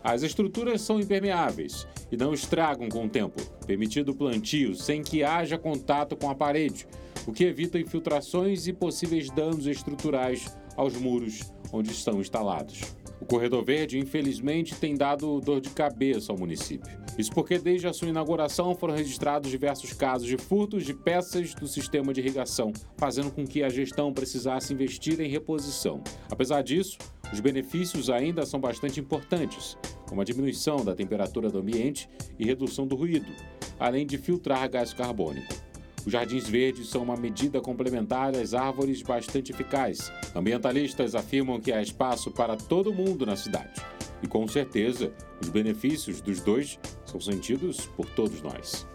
As 0.01 0.23
estruturas 0.23 0.81
são 0.81 0.99
impermeáveis 0.99 1.85
e 2.09 2.15
não 2.15 2.33
estragam 2.33 2.87
com 2.87 3.05
o 3.05 3.09
tempo, 3.09 3.41
permitindo 3.65 4.13
o 4.13 4.15
plantio 4.15 4.75
sem 4.75 5.03
que 5.03 5.23
haja 5.23 5.57
contato 5.57 6.15
com 6.15 6.29
a 6.29 6.35
parede, 6.35 6.87
o 7.27 7.33
que 7.33 7.43
evita 7.43 7.79
infiltrações 7.79 8.65
e 8.67 8.71
possíveis 8.71 9.29
danos 9.29 9.67
estruturais 9.67 10.55
aos 10.75 10.95
muros 10.95 11.53
onde 11.71 11.91
estão 11.91 12.19
instalados. 12.19 12.95
O 13.19 13.25
Corredor 13.25 13.63
Verde, 13.63 13.97
infelizmente, 13.97 14.75
tem 14.75 14.95
dado 14.95 15.39
dor 15.39 15.61
de 15.61 15.69
cabeça 15.69 16.31
ao 16.31 16.37
município. 16.37 16.99
Isso 17.17 17.31
porque, 17.31 17.57
desde 17.57 17.87
a 17.87 17.93
sua 17.93 18.09
inauguração, 18.09 18.75
foram 18.75 18.93
registrados 18.93 19.49
diversos 19.49 19.93
casos 19.93 20.27
de 20.27 20.37
furtos 20.37 20.83
de 20.83 20.93
peças 20.93 21.55
do 21.55 21.67
sistema 21.67 22.13
de 22.13 22.19
irrigação, 22.19 22.73
fazendo 22.97 23.31
com 23.31 23.45
que 23.45 23.63
a 23.63 23.69
gestão 23.69 24.13
precisasse 24.13 24.73
investir 24.73 25.19
em 25.21 25.29
reposição. 25.29 26.03
Apesar 26.29 26.61
disso, 26.61 26.97
os 27.31 27.39
benefícios 27.39 28.09
ainda 28.09 28.45
são 28.45 28.59
bastante 28.59 28.99
importantes, 28.99 29.77
como 30.07 30.21
a 30.21 30.25
diminuição 30.25 30.83
da 30.83 30.93
temperatura 30.93 31.49
do 31.49 31.59
ambiente 31.59 32.09
e 32.37 32.45
redução 32.45 32.85
do 32.85 32.95
ruído, 32.95 33.31
além 33.79 34.05
de 34.05 34.17
filtrar 34.17 34.69
gás 34.69 34.93
carbônico. 34.93 35.64
Os 36.05 36.11
jardins 36.11 36.47
verdes 36.47 36.87
são 36.87 37.01
uma 37.01 37.17
medida 37.17 37.59
complementar 37.59 38.35
às 38.35 38.53
árvores 38.53 39.01
bastante 39.01 39.51
eficaz. 39.51 40.11
Ambientalistas 40.35 41.15
afirmam 41.15 41.59
que 41.59 41.71
há 41.71 41.81
espaço 41.81 42.29
para 42.31 42.55
todo 42.55 42.93
mundo 42.93 43.25
na 43.25 43.35
cidade. 43.35 43.81
E 44.21 44.27
com 44.27 44.47
certeza, 44.47 45.11
os 45.41 45.49
benefícios 45.49 46.21
dos 46.21 46.39
dois 46.39 46.79
são 47.05 47.19
sentidos 47.19 47.87
por 47.87 48.05
todos 48.11 48.41
nós. 48.41 48.87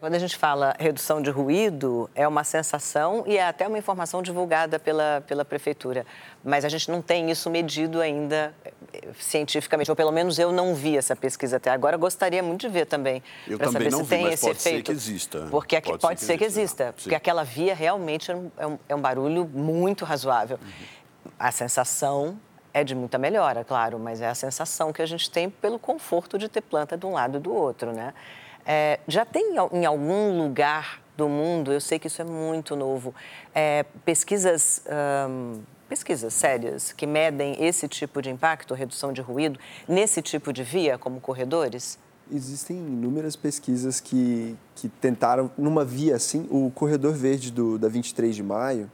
Quando 0.00 0.14
a 0.14 0.18
gente 0.18 0.36
fala 0.36 0.74
redução 0.78 1.20
de 1.20 1.30
ruído, 1.30 2.10
é 2.14 2.26
uma 2.26 2.42
sensação 2.42 3.22
e 3.26 3.36
é 3.36 3.46
até 3.46 3.68
uma 3.68 3.78
informação 3.78 4.22
divulgada 4.22 4.78
pela, 4.78 5.22
pela 5.26 5.44
prefeitura. 5.44 6.06
Mas 6.42 6.64
a 6.64 6.68
gente 6.68 6.90
não 6.90 7.02
tem 7.02 7.30
isso 7.30 7.50
medido 7.50 8.00
ainda 8.00 8.54
eh, 8.92 9.02
cientificamente, 9.18 9.90
ou 9.90 9.96
pelo 9.96 10.10
menos 10.10 10.38
eu 10.38 10.52
não 10.52 10.74
vi 10.74 10.96
essa 10.96 11.14
pesquisa 11.14 11.58
até 11.58 11.70
agora. 11.70 11.96
Gostaria 11.98 12.42
muito 12.42 12.62
de 12.62 12.68
ver 12.68 12.86
também. 12.86 13.22
Eu 13.46 13.58
também 13.58 13.72
saber 13.72 13.90
não 13.90 13.98
se 13.98 14.04
vi, 14.04 14.10
tem 14.10 14.22
mas 14.24 14.34
esse 14.34 14.46
pode 14.46 14.58
efeito. 14.58 14.76
ser 14.76 14.82
que 14.82 14.92
exista. 14.92 15.48
Porque 15.50 15.80
pode, 15.80 15.98
pode 15.98 16.20
ser 16.20 16.38
que 16.38 16.44
exista, 16.44 16.92
porque 16.94 17.10
Sim. 17.10 17.16
aquela 17.16 17.44
via 17.44 17.74
realmente 17.74 18.30
é 18.30 18.36
um, 18.66 18.78
é 18.88 18.94
um 18.94 19.00
barulho 19.00 19.46
muito 19.46 20.04
razoável. 20.04 20.58
Uhum. 20.62 21.30
A 21.38 21.50
sensação 21.50 22.38
é 22.72 22.82
de 22.84 22.94
muita 22.94 23.18
melhora, 23.18 23.64
claro, 23.64 23.98
mas 23.98 24.20
é 24.20 24.28
a 24.28 24.34
sensação 24.34 24.92
que 24.92 25.00
a 25.00 25.06
gente 25.06 25.30
tem 25.30 25.48
pelo 25.48 25.78
conforto 25.78 26.38
de 26.38 26.48
ter 26.48 26.60
planta 26.62 26.96
de 26.96 27.04
um 27.06 27.12
lado 27.12 27.36
e 27.36 27.40
do 27.40 27.54
outro, 27.54 27.92
né? 27.92 28.12
É, 28.66 28.98
já 29.06 29.24
tem 29.24 29.54
em 29.72 29.84
algum 29.84 30.38
lugar 30.42 31.00
do 31.16 31.28
mundo, 31.28 31.72
eu 31.72 31.80
sei 31.80 31.98
que 31.98 32.06
isso 32.06 32.20
é 32.20 32.24
muito 32.24 32.74
novo, 32.74 33.14
é, 33.54 33.84
pesquisas, 34.04 34.82
hum, 35.28 35.60
pesquisas 35.88 36.32
sérias 36.34 36.92
que 36.92 37.06
medem 37.06 37.62
esse 37.64 37.86
tipo 37.86 38.20
de 38.20 38.30
impacto, 38.30 38.74
redução 38.74 39.12
de 39.12 39.20
ruído, 39.20 39.58
nesse 39.86 40.20
tipo 40.22 40.52
de 40.52 40.62
via, 40.62 40.98
como 40.98 41.20
corredores? 41.20 41.98
Existem 42.32 42.76
inúmeras 42.76 43.36
pesquisas 43.36 44.00
que, 44.00 44.56
que 44.74 44.88
tentaram, 44.88 45.50
numa 45.58 45.84
via 45.84 46.16
assim, 46.16 46.48
o 46.50 46.70
corredor 46.74 47.12
verde 47.12 47.52
do, 47.52 47.78
da 47.78 47.86
23 47.86 48.34
de 48.34 48.42
maio, 48.42 48.90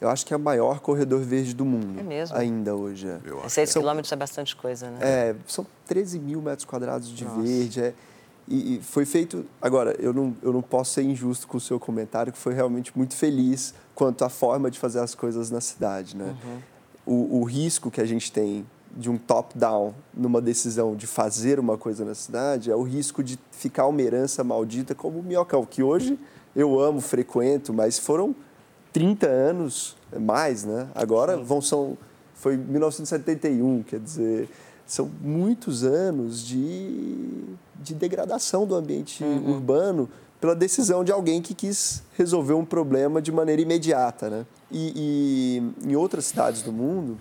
eu 0.00 0.08
acho 0.08 0.24
que 0.24 0.32
é 0.32 0.36
o 0.36 0.40
maior 0.40 0.80
corredor 0.80 1.20
verde 1.20 1.54
do 1.54 1.64
mundo. 1.64 1.98
É 1.98 2.02
mesmo? 2.02 2.36
Ainda 2.36 2.74
hoje. 2.74 3.08
É. 3.08 3.18
Eu 3.24 3.38
acho. 3.40 3.50
Seis 3.50 3.70
São- 3.70 3.80
quilômetros 3.82 4.12
é 4.12 4.16
bastante 4.16 4.54
coisa, 4.54 4.90
né? 4.90 4.98
É, 5.00 5.34
são 5.46 5.66
13 5.86 6.18
mil 6.18 6.40
metros 6.42 6.64
quadrados 6.64 7.08
de 7.08 7.24
Nossa. 7.24 7.40
verde. 7.42 7.80
É, 7.80 7.94
e, 8.48 8.76
e 8.76 8.80
foi 8.82 9.04
feito. 9.04 9.44
Agora, 9.60 9.96
eu 9.98 10.12
não, 10.12 10.34
eu 10.42 10.52
não 10.52 10.62
posso 10.62 10.92
ser 10.92 11.02
injusto 11.02 11.46
com 11.46 11.56
o 11.56 11.60
seu 11.60 11.80
comentário, 11.80 12.32
que 12.32 12.38
foi 12.38 12.54
realmente 12.54 12.96
muito 12.96 13.14
feliz 13.14 13.74
quanto 13.94 14.24
à 14.24 14.28
forma 14.28 14.70
de 14.70 14.78
fazer 14.78 15.00
as 15.00 15.14
coisas 15.14 15.50
na 15.50 15.60
cidade. 15.60 16.16
Né? 16.16 16.36
O, 17.06 17.40
o 17.40 17.44
risco 17.44 17.90
que 17.90 18.00
a 18.00 18.04
gente 18.04 18.30
tem 18.30 18.66
de 18.96 19.10
um 19.10 19.16
top-down 19.18 19.92
numa 20.12 20.40
decisão 20.40 20.94
de 20.94 21.06
fazer 21.06 21.58
uma 21.58 21.76
coisa 21.76 22.04
na 22.04 22.14
cidade 22.14 22.70
é 22.70 22.76
o 22.76 22.82
risco 22.82 23.24
de 23.24 23.38
ficar 23.50 23.86
uma 23.86 24.00
herança 24.00 24.44
maldita 24.44 24.94
como 24.94 25.18
o 25.18 25.22
Minhocão, 25.22 25.66
que 25.66 25.82
hoje 25.82 26.18
eu 26.54 26.78
amo, 26.78 27.00
frequento, 27.00 27.72
mas 27.72 27.98
foram 27.98 28.34
30 28.92 29.26
anos 29.26 29.96
mais, 30.20 30.64
né? 30.64 30.88
Agora 30.94 31.36
vão 31.36 31.60
são 31.60 31.98
foi 32.34 32.56
1971, 32.56 33.82
quer 33.84 33.98
dizer, 33.98 34.48
são 34.86 35.10
muitos 35.20 35.84
anos 35.84 36.44
de, 36.46 37.44
de 37.80 37.94
degradação 37.94 38.66
do 38.66 38.74
ambiente 38.74 39.24
urbano 39.24 40.08
pela 40.40 40.54
decisão 40.54 41.02
de 41.02 41.10
alguém 41.10 41.40
que 41.40 41.54
quis 41.54 42.02
resolver 42.18 42.52
um 42.52 42.64
problema 42.64 43.22
de 43.22 43.32
maneira 43.32 43.62
imediata, 43.62 44.28
né? 44.28 44.46
E, 44.70 45.72
e 45.82 45.88
em 45.90 45.96
outras 45.96 46.26
cidades 46.26 46.60
do 46.60 46.70
mundo, 46.70 47.16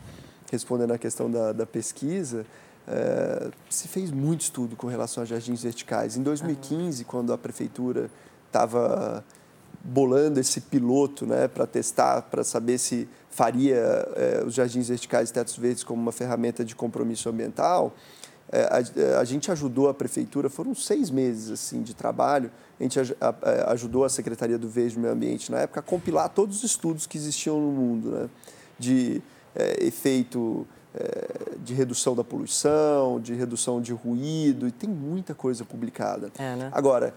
respondendo 0.52 0.92
à 0.92 0.98
questão 0.98 1.32
da, 1.32 1.54
da 1.54 1.66
pesquisa, 1.66 2.46
eh, 2.86 3.50
se 3.70 3.88
fez 3.88 4.12
muito 4.12 4.42
estudo 4.42 4.76
com 4.76 4.88
relação 4.88 5.24
a 5.24 5.26
jardins 5.26 5.64
verticais. 5.64 6.18
Em 6.18 6.24
2015, 6.24 7.06
quando 7.06 7.32
a 7.32 7.38
prefeitura 7.38 8.10
estava 8.48 9.24
bolando 9.84 10.40
esse 10.40 10.62
piloto 10.62 11.26
né, 11.26 11.48
para 11.48 11.66
testar, 11.66 12.24
para 12.24 12.44
saber 12.44 12.78
se 12.78 13.08
faria 13.38 13.76
eh, 14.16 14.44
os 14.46 14.54
jardins 14.54 14.88
verticais 14.90 15.32
e 15.32 15.34
tetos 15.34 15.58
verdes 15.58 15.84
como 15.84 16.00
uma 16.00 16.12
ferramenta 16.12 16.64
de 16.64 16.76
compromisso 16.76 17.28
ambiental, 17.30 17.92
eh, 18.52 18.70
a, 18.70 18.80
eh, 18.80 19.16
a 19.20 19.24
gente 19.24 19.52
ajudou 19.52 19.90
a 19.90 19.94
prefeitura, 19.94 20.52
foram 20.52 20.76
seis 20.76 21.10
meses 21.10 21.50
assim 21.50 21.82
de 21.82 21.96
trabalho, 21.96 22.52
a 22.80 22.84
gente 22.84 23.00
a- 23.00 23.06
a- 23.20 23.72
ajudou 23.74 24.06
a 24.06 24.10
Secretaria 24.10 24.56
do 24.60 24.70
Verde 24.70 24.98
e 24.98 25.00
Meio 25.00 25.14
Ambiente 25.14 25.52
na 25.52 25.60
época 25.62 25.80
a 25.80 25.84
compilar 25.84 26.30
todos 26.30 26.58
os 26.58 26.64
estudos 26.64 27.08
que 27.08 27.18
existiam 27.18 27.60
no 27.60 27.72
mundo, 27.72 28.12
né, 28.12 28.30
de 28.78 29.22
eh, 29.56 29.86
efeito 29.86 30.68
de 31.64 31.74
redução 31.74 32.16
da 32.16 32.24
poluição, 32.24 33.20
de 33.20 33.34
redução 33.34 33.82
de 33.82 33.92
ruído, 33.92 34.68
e 34.68 34.72
tem 34.72 34.88
muita 34.88 35.34
coisa 35.34 35.66
publicada. 35.66 36.30
É, 36.38 36.56
né? 36.56 36.70
Agora, 36.72 37.16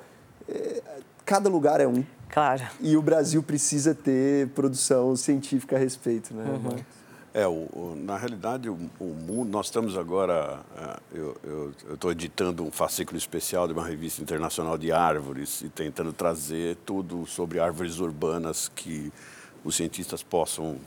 cada 1.27 1.51
lugar 1.51 1.81
é 1.81 1.87
um, 1.87 2.03
Claro. 2.31 2.63
e 2.81 2.97
o 2.97 3.03
Brasil 3.03 3.43
precisa 3.43 3.95
ter 3.95 4.49
produção 4.49 5.15
científica 5.17 5.77
a 5.77 5.79
respeito, 5.79 6.33
né? 6.33 6.45
É, 7.35 7.47
o, 7.47 7.51
o- 7.73 7.95
na 8.03 8.17
realidade, 8.17 8.71
o, 8.71 8.79
o 8.99 9.05
mundo, 9.05 9.51
nós 9.51 9.67
estamos 9.67 9.95
agora, 9.99 10.61
eh, 10.79 11.01
eu 11.45 11.73
estou 11.93 12.11
editando 12.11 12.65
um 12.65 12.71
fascículo 12.71 13.19
especial 13.19 13.67
de 13.67 13.75
uma 13.75 13.87
revista 13.87 14.23
internacional 14.23 14.79
de 14.79 14.91
árvores 14.91 15.61
e 15.61 15.69
tentando 15.69 16.15
trazer 16.15 16.77
tudo 16.87 17.27
sobre 17.27 17.59
árvores 17.61 17.99
urbanas 17.99 18.71
que 18.75 19.13
os 19.63 19.77
cientistas 19.77 20.23
possam 20.23 20.79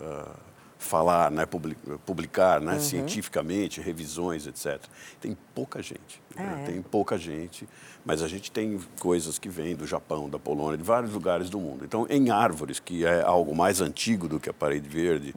ah, 0.00 0.36
falar, 0.84 1.30
né, 1.30 1.44
publi- 1.44 1.76
publicar 2.06 2.58
né, 2.60 2.78
cientificamente, 2.78 3.80
revisões, 3.82 4.46
etc. 4.46 4.80
Tem 5.20 5.36
pouca 5.54 5.82
gente, 5.82 6.20
né, 6.34 6.54
Ah, 6.56 6.60
é? 6.60 6.64
tem 6.64 6.80
pouca 6.82 7.18
gente, 7.18 7.68
mas 8.04 8.22
a 8.22 8.26
gente 8.26 8.50
tem 8.50 8.80
coisas 8.98 9.38
que 9.38 9.48
vêm 9.48 9.76
do 9.76 9.86
Japão, 9.86 10.28
da 10.28 10.38
Polônia, 10.38 10.78
de 10.78 10.82
vários 10.82 11.12
lugares 11.12 11.50
do 11.50 11.60
mundo. 11.60 11.84
Então, 11.84 12.06
em 12.08 12.30
árvores, 12.30 12.80
que 12.80 13.04
é 13.04 13.20
algo 13.22 13.54
mais 13.54 13.80
antigo 13.82 14.26
do 14.26 14.40
que 14.40 14.48
a 14.48 14.54
parede 14.54 14.88
verde, 14.88 15.34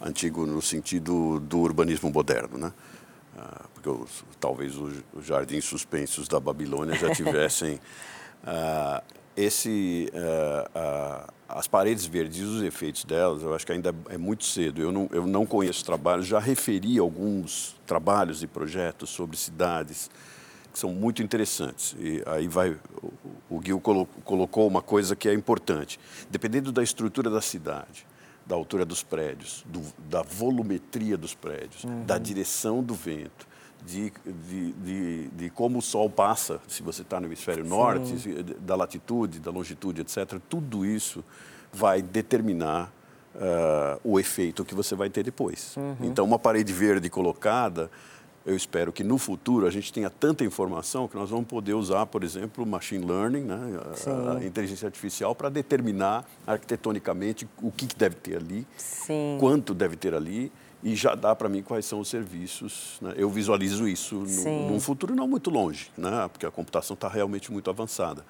antigo 0.00 0.44
no 0.44 0.60
sentido 0.60 1.38
do 1.38 1.60
urbanismo 1.60 2.10
moderno, 2.10 2.58
né? 2.58 2.72
Ah, 3.38 3.66
porque 3.72 3.88
os- 3.88 4.24
talvez 4.40 4.76
os, 4.76 4.92
jardins 5.24 5.64
suspensos 5.64 6.26
da 6.26 6.40
Babilônia 6.40 6.96
já 6.96 7.08
tivessem 7.14 7.80
ah, 8.44 9.02
esse 9.36 10.10
ah, 10.14 10.70
ah, 10.74 11.32
as 11.58 11.66
paredes 11.66 12.04
verdes 12.06 12.38
e 12.38 12.42
os 12.42 12.62
efeitos 12.62 13.04
delas, 13.04 13.42
eu 13.42 13.54
acho 13.54 13.66
que 13.66 13.72
ainda 13.72 13.94
é 14.08 14.16
muito 14.18 14.44
cedo. 14.44 14.80
Eu 14.80 14.92
não, 14.92 15.08
eu 15.12 15.26
não 15.26 15.44
conheço 15.44 15.84
trabalhos, 15.84 16.26
já 16.26 16.38
referi 16.38 16.98
alguns 16.98 17.76
trabalhos 17.86 18.42
e 18.42 18.46
projetos 18.46 19.10
sobre 19.10 19.36
cidades 19.36 20.10
que 20.72 20.78
são 20.78 20.92
muito 20.92 21.22
interessantes. 21.22 21.96
E 21.98 22.22
aí 22.26 22.46
vai 22.46 22.76
o, 23.02 23.56
o 23.56 23.60
Gil 23.64 23.80
colo- 23.80 24.06
colocou 24.24 24.66
uma 24.68 24.80
coisa 24.80 25.16
que 25.16 25.28
é 25.28 25.34
importante. 25.34 25.98
Dependendo 26.30 26.70
da 26.70 26.82
estrutura 26.82 27.28
da 27.28 27.40
cidade, 27.40 28.06
da 28.46 28.54
altura 28.54 28.84
dos 28.84 29.02
prédios, 29.02 29.64
do- 29.66 29.82
da 30.08 30.22
volumetria 30.22 31.16
dos 31.16 31.34
prédios, 31.34 31.84
da 32.06 32.18
direção 32.18 32.82
do 32.82 32.94
vento, 32.94 33.48
de, 33.86 34.12
de, 34.48 34.72
de, 34.72 35.28
de 35.28 35.50
como 35.50 35.78
o 35.78 35.82
sol 35.82 36.08
passa, 36.10 36.60
se 36.68 36.82
você 36.82 37.02
está 37.02 37.18
no 37.20 37.26
hemisfério 37.26 37.64
norte, 37.64 38.18
se- 38.18 38.42
da 38.60 38.76
latitude, 38.76 39.38
da 39.40 39.50
longitude, 39.50 40.00
etc. 40.02 40.38
Tudo 40.48 40.84
isso 40.84 41.24
vai 41.72 42.02
determinar 42.02 42.92
ah, 43.36 43.98
o 44.04 44.18
efeito 44.18 44.64
que 44.64 44.74
você 44.74 44.94
vai 44.94 45.08
ter 45.08 45.22
depois. 45.22 45.76
Então, 46.00 46.24
uma 46.24 46.38
parede 46.38 46.72
verde 46.72 47.08
colocada, 47.08 47.90
eu 48.44 48.56
espero 48.56 48.90
que 48.92 49.04
no 49.04 49.18
futuro 49.18 49.66
a 49.66 49.70
gente 49.70 49.92
tenha 49.92 50.08
tanta 50.10 50.42
informação 50.44 51.06
que 51.06 51.14
nós 51.14 51.28
vamos 51.30 51.46
poder 51.46 51.74
usar, 51.74 52.06
por 52.06 52.24
exemplo, 52.24 52.64
machine 52.66 53.04
learning, 53.04 53.42
né, 53.44 53.58
a- 54.06 54.36
a 54.38 54.44
inteligência 54.44 54.86
artificial, 54.86 55.34
para 55.34 55.48
determinar 55.48 56.24
arquitetonicamente 56.46 57.46
o 57.62 57.70
que 57.70 57.86
que 57.86 57.94
deve 57.96 58.16
ter 58.16 58.36
ali, 58.36 58.66
Sim. 58.76 59.36
quanto 59.38 59.74
deve 59.74 59.94
ter 59.96 60.14
ali, 60.14 60.50
e 60.82 60.94
já 60.94 61.14
dá 61.14 61.34
para 61.34 61.48
mim 61.48 61.62
quais 61.62 61.84
são 61.84 62.00
os 62.00 62.08
serviços. 62.08 62.98
né? 63.00 63.14
Eu 63.16 63.28
visualizo 63.28 63.86
isso 63.86 64.16
no, 64.16 64.70
num 64.70 64.80
futuro 64.80 65.14
não 65.14 65.28
muito 65.28 65.50
longe, 65.50 65.90
né? 65.96 66.28
porque 66.32 66.46
a 66.46 66.50
computação 66.50 66.94
está 66.94 67.08
realmente 67.08 67.52
muito 67.52 67.68
avançada. 67.68 68.24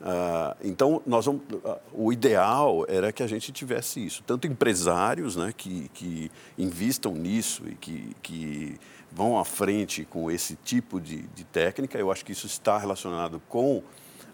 Ah, 0.00 0.54
então, 0.62 1.02
nós 1.06 1.24
vamos, 1.24 1.42
ah, 1.64 1.78
o 1.92 2.12
ideal 2.12 2.84
era 2.88 3.12
que 3.12 3.22
a 3.22 3.26
gente 3.26 3.50
tivesse 3.50 4.04
isso, 4.04 4.22
tanto 4.26 4.46
empresários 4.46 5.36
né, 5.36 5.54
que, 5.56 5.88
que 5.94 6.30
investam 6.58 7.14
nisso 7.14 7.62
e 7.66 7.74
que, 7.74 8.14
que 8.22 8.78
vão 9.10 9.38
à 9.38 9.44
frente 9.44 10.04
com 10.04 10.30
esse 10.30 10.56
tipo 10.56 11.00
de, 11.00 11.22
de 11.28 11.44
técnica. 11.44 11.98
Eu 11.98 12.12
acho 12.12 12.24
que 12.24 12.32
isso 12.32 12.46
está 12.46 12.76
relacionado 12.76 13.40
com 13.48 13.82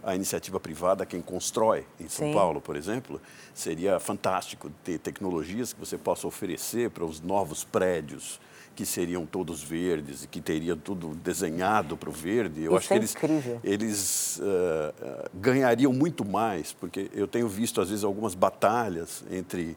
a 0.03 0.15
iniciativa 0.15 0.59
privada, 0.59 1.07
quem 1.07 1.21
constrói 1.21 1.87
em 2.01 2.09
São 2.09 2.27
Sim. 2.29 2.35
Paulo, 2.35 2.61
por 2.61 2.77
exemplo, 2.77 3.21
seria 3.55 4.01
fantástico 4.01 4.71
ter 4.83 4.99
tecnologias 4.99 5.73
que 5.73 5.81
você 5.81 5.97
possa 5.97 6.27
oferecer 6.27 6.91
para 6.91 7.05
os 7.05 7.21
novos 7.21 7.65
prédios 7.65 8.41
que 8.75 8.87
seriam 8.87 9.27
todos 9.27 9.63
verdes 9.63 10.25
e 10.25 10.27
que 10.27 10.41
teriam 10.41 10.77
tudo 10.77 11.09
desenhado 11.09 11.97
para 11.97 12.09
o 12.09 12.13
verde. 12.13 12.63
Eu 12.63 12.73
Isso 12.73 12.79
acho 12.79 12.87
é 12.87 12.97
que 12.97 13.01
eles, 13.01 13.15
incrível. 13.15 13.61
eles 13.63 14.39
uh, 14.39 15.31
ganhariam 15.35 15.93
muito 15.93 16.25
mais, 16.25 16.73
porque 16.73 17.11
eu 17.13 17.27
tenho 17.27 17.49
visto 17.49 17.81
às 17.81 17.91
vezes 17.91 18.05
algumas 18.05 18.35
batalhas 18.35 19.25
entre 19.31 19.77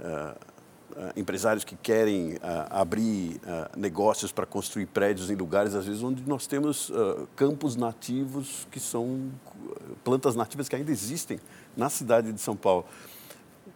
uh, 0.00 0.36
uh, 0.92 1.12
empresários 1.16 1.64
que 1.64 1.76
querem 1.76 2.38
abrir 2.70 3.40
negócios 3.76 4.30
para 4.30 4.46
construir 4.46 4.86
prédios 4.86 5.30
em 5.30 5.34
lugares 5.34 5.74
às 5.74 5.86
vezes 5.86 6.02
onde 6.02 6.22
nós 6.26 6.46
temos 6.46 6.90
campos 7.34 7.76
nativos 7.76 8.66
que 8.70 8.78
são 8.78 9.30
plantas 10.06 10.36
nativas 10.36 10.68
que 10.68 10.76
ainda 10.76 10.92
existem 10.92 11.40
na 11.76 11.90
cidade 11.90 12.32
de 12.32 12.40
São 12.40 12.54
Paulo. 12.54 12.86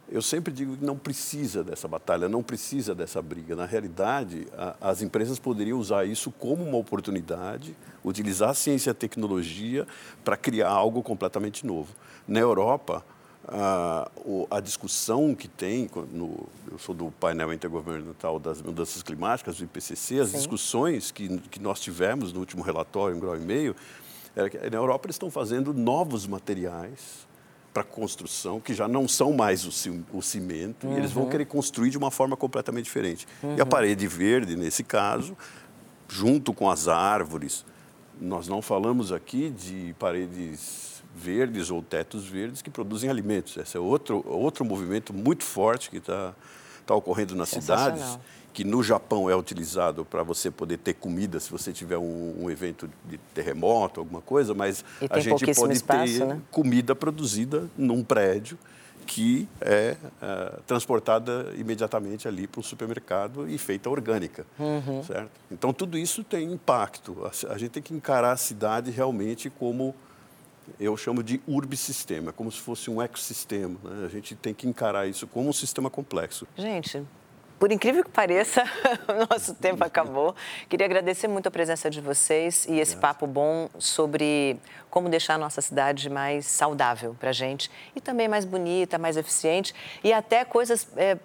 Eu 0.08 0.22
sempre 0.22 0.52
digo 0.52 0.76
que 0.76 0.84
não 0.84 0.96
precisa 0.96 1.64
dessa 1.64 1.88
batalha, 1.88 2.28
não 2.28 2.40
precisa 2.40 2.94
dessa 2.94 3.20
briga. 3.20 3.56
Na 3.56 3.66
realidade, 3.66 4.46
a, 4.56 4.76
as 4.80 5.02
empresas 5.02 5.40
poderiam 5.40 5.76
usar 5.76 6.04
isso 6.04 6.30
como 6.30 6.62
uma 6.62 6.78
oportunidade, 6.78 7.76
utilizar 8.04 8.50
a 8.50 8.54
ciência 8.54 8.90
e 8.90 8.92
a 8.92 8.94
tecnologia 8.94 9.88
para 10.24 10.36
criar 10.36 10.68
algo 10.68 11.02
completamente 11.02 11.66
novo. 11.66 11.92
Na 12.28 12.38
Europa, 12.38 13.04
a, 13.48 14.08
a 14.50 14.60
discussão 14.60 15.34
que 15.34 15.48
tem, 15.48 15.90
no, 16.12 16.46
eu 16.70 16.78
sou 16.78 16.94
do 16.94 17.10
painel 17.10 17.52
intergovernamental 17.52 18.38
das 18.38 18.62
mudanças 18.62 19.02
climáticas, 19.02 19.56
do 19.56 19.64
IPCC, 19.64 20.20
as 20.20 20.28
Sim. 20.28 20.36
discussões 20.36 21.10
que, 21.10 21.38
que 21.50 21.60
nós 21.60 21.80
tivemos 21.80 22.32
no 22.32 22.38
último 22.38 22.62
relatório, 22.62 23.16
um 23.16 23.20
grau 23.20 23.36
e 23.36 23.40
meio, 23.40 23.74
na 24.36 24.76
Europa 24.76 25.06
eles 25.06 25.16
estão 25.16 25.30
fazendo 25.30 25.74
novos 25.74 26.26
materiais 26.26 27.28
para 27.72 27.84
construção, 27.84 28.60
que 28.60 28.74
já 28.74 28.88
não 28.88 29.06
são 29.06 29.32
mais 29.32 29.64
o, 29.64 30.22
cimento, 30.22 30.86
uhum. 30.86 30.94
e 30.94 30.98
eles 30.98 31.12
vão 31.12 31.24
uhum. 31.24 31.30
querer 31.30 31.44
construir 31.44 31.90
de 31.90 31.98
uma 31.98 32.10
forma 32.10 32.36
completamente 32.36 32.84
diferente. 32.86 33.28
Uhum. 33.42 33.56
E 33.56 33.60
a 33.60 33.64
uhum. 33.64 33.70
parede 33.70 34.06
verde, 34.08 34.56
nesse 34.56 34.82
caso, 34.82 35.36
junto 36.08 36.52
com 36.52 36.68
as 36.68 36.88
árvores, 36.88 37.64
nós 38.20 38.48
não 38.48 38.60
falamos 38.60 39.12
aqui 39.12 39.50
de 39.50 39.94
paredes 39.98 41.02
verdes 41.14 41.70
ou 41.70 41.82
tetos 41.82 42.26
verdes 42.26 42.60
que 42.60 42.70
produzem 42.70 43.08
alimentos. 43.08 43.56
Esse 43.56 43.76
é 43.76 43.80
outro, 43.80 44.24
outro 44.26 44.64
movimento 44.64 45.12
muito 45.12 45.44
forte 45.44 45.90
que 45.90 45.98
está 45.98 46.34
tá 46.84 46.94
ocorrendo 46.94 47.36
nas 47.36 47.48
cidades 47.48 48.18
que 48.52 48.64
no 48.64 48.82
Japão 48.82 49.30
é 49.30 49.36
utilizado 49.36 50.04
para 50.04 50.22
você 50.22 50.50
poder 50.50 50.78
ter 50.78 50.94
comida 50.94 51.38
se 51.38 51.50
você 51.50 51.72
tiver 51.72 51.98
um, 51.98 52.44
um 52.44 52.50
evento 52.50 52.90
de 53.08 53.18
terremoto, 53.34 54.00
alguma 54.00 54.20
coisa, 54.20 54.54
mas 54.54 54.84
a 55.08 55.20
gente 55.20 55.54
pode 55.54 55.72
espaço, 55.74 56.18
ter 56.18 56.26
né? 56.26 56.40
comida 56.50 56.94
produzida 56.94 57.68
num 57.76 58.02
prédio 58.02 58.58
que 59.06 59.48
é, 59.60 59.96
é 60.22 60.52
transportada 60.66 61.52
imediatamente 61.56 62.28
ali 62.28 62.46
para 62.46 62.60
o 62.60 62.62
supermercado 62.62 63.48
e 63.48 63.58
feita 63.58 63.90
orgânica, 63.90 64.46
uhum. 64.58 65.02
certo? 65.02 65.30
Então 65.50 65.72
tudo 65.72 65.98
isso 65.98 66.22
tem 66.22 66.52
impacto. 66.52 67.16
A, 67.24 67.52
a 67.52 67.58
gente 67.58 67.70
tem 67.70 67.82
que 67.82 67.94
encarar 67.94 68.32
a 68.32 68.36
cidade 68.36 68.90
realmente 68.90 69.50
como 69.50 69.94
eu 70.78 70.96
chamo 70.96 71.22
de 71.22 71.40
urbisistema, 71.46 72.32
como 72.32 72.50
se 72.52 72.60
fosse 72.60 72.90
um 72.90 73.02
ecossistema. 73.02 73.76
Né? 73.82 74.06
A 74.06 74.08
gente 74.08 74.34
tem 74.34 74.54
que 74.54 74.68
encarar 74.68 75.08
isso 75.08 75.26
como 75.26 75.48
um 75.48 75.52
sistema 75.52 75.90
complexo. 75.90 76.46
Gente, 76.56 77.02
por 77.60 77.70
incrível 77.70 78.02
que 78.02 78.10
pareça, 78.10 78.64
o 79.06 79.30
nosso 79.30 79.54
tempo 79.54 79.84
acabou. 79.84 80.34
Queria 80.66 80.86
agradecer 80.86 81.28
muito 81.28 81.46
a 81.46 81.50
presença 81.50 81.90
de 81.90 82.00
vocês 82.00 82.66
e 82.66 82.80
esse 82.80 82.96
papo 82.96 83.26
bom 83.26 83.68
sobre 83.78 84.58
como 84.88 85.10
deixar 85.10 85.34
a 85.34 85.38
nossa 85.38 85.60
cidade 85.60 86.08
mais 86.08 86.46
saudável 86.46 87.14
para 87.20 87.28
a 87.28 87.32
gente 87.34 87.70
e 87.94 88.00
também 88.00 88.28
mais 88.28 88.46
bonita, 88.46 88.96
mais 88.96 89.18
eficiente 89.18 89.74
e 90.02 90.10
até 90.10 90.42
coisas 90.42 90.88
é, 90.96 91.18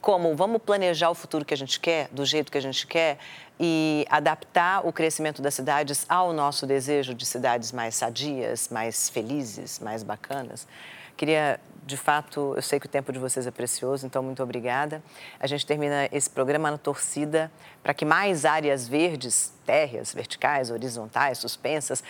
como 0.00 0.34
vamos 0.34 0.60
planejar 0.60 1.10
o 1.10 1.14
futuro 1.14 1.44
que 1.44 1.54
a 1.54 1.56
gente 1.56 1.78
quer, 1.78 2.08
do 2.10 2.24
jeito 2.24 2.50
que 2.50 2.58
a 2.58 2.62
gente 2.62 2.84
quer 2.84 3.18
e 3.60 4.04
adaptar 4.10 4.84
o 4.84 4.92
crescimento 4.92 5.40
das 5.40 5.54
cidades 5.54 6.04
ao 6.08 6.32
nosso 6.32 6.66
desejo 6.66 7.14
de 7.14 7.24
cidades 7.24 7.70
mais 7.70 7.94
sadias, 7.94 8.68
mais 8.68 9.08
felizes, 9.08 9.78
mais 9.78 10.02
bacanas. 10.02 10.66
Queria 11.16 11.60
de 11.84 11.96
fato, 11.96 12.52
eu 12.54 12.62
sei 12.62 12.78
que 12.78 12.86
o 12.86 12.88
tempo 12.88 13.12
de 13.12 13.18
vocês 13.18 13.46
é 13.46 13.50
precioso, 13.50 14.06
então 14.06 14.22
muito 14.22 14.42
obrigada. 14.42 15.02
A 15.40 15.46
gente 15.46 15.66
termina 15.66 16.08
esse 16.12 16.30
programa 16.30 16.70
na 16.70 16.78
torcida 16.78 17.50
para 17.82 17.92
que 17.92 18.04
mais 18.04 18.44
áreas 18.44 18.86
verdes, 18.86 19.52
térreas, 19.66 20.14
verticais, 20.14 20.70
horizontais, 20.70 21.38
suspensas, 21.38 22.02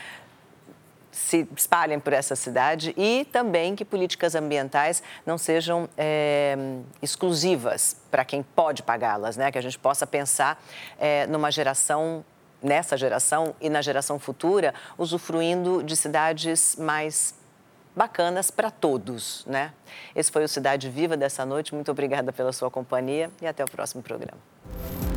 se 1.11 1.47
espalhem 1.57 2.01
por 2.01 2.13
essa 2.13 2.35
cidade 2.35 2.95
e 2.97 3.27
também 3.31 3.77
que 3.77 3.85
políticas 3.85 4.35
ambientais 4.35 5.03
não 5.27 5.37
sejam 5.37 5.89
é, 5.97 6.57
exclusivas 7.03 7.97
para 8.11 8.25
quem 8.25 8.43
pode 8.43 8.83
pagá-las, 8.83 9.37
né? 9.37 9.51
Que 9.51 9.59
a 9.59 9.63
gente 9.63 9.79
possa 9.79 10.07
pensar 10.07 10.63
é, 10.99 11.27
numa 11.27 11.51
geração 11.51 12.25
nessa 12.63 12.97
geração 12.97 13.55
e 13.61 13.69
na 13.69 13.83
geração 13.83 14.19
futura, 14.19 14.73
usufruindo 14.97 15.83
de 15.83 15.97
cidades 15.97 16.77
mais 16.77 17.35
bacanas 17.95 18.51
para 18.51 18.71
todos, 18.71 19.45
né? 19.47 19.73
Esse 20.15 20.31
foi 20.31 20.45
o 20.45 20.49
Cidade 20.49 20.89
Viva 20.89 21.17
dessa 21.17 21.45
noite. 21.45 21.75
Muito 21.75 21.91
obrigada 21.91 22.33
pela 22.33 22.53
sua 22.53 22.71
companhia 22.71 23.31
e 23.41 23.47
até 23.47 23.65
o 23.65 23.71
próximo 23.71 24.03
programa. 24.03 25.12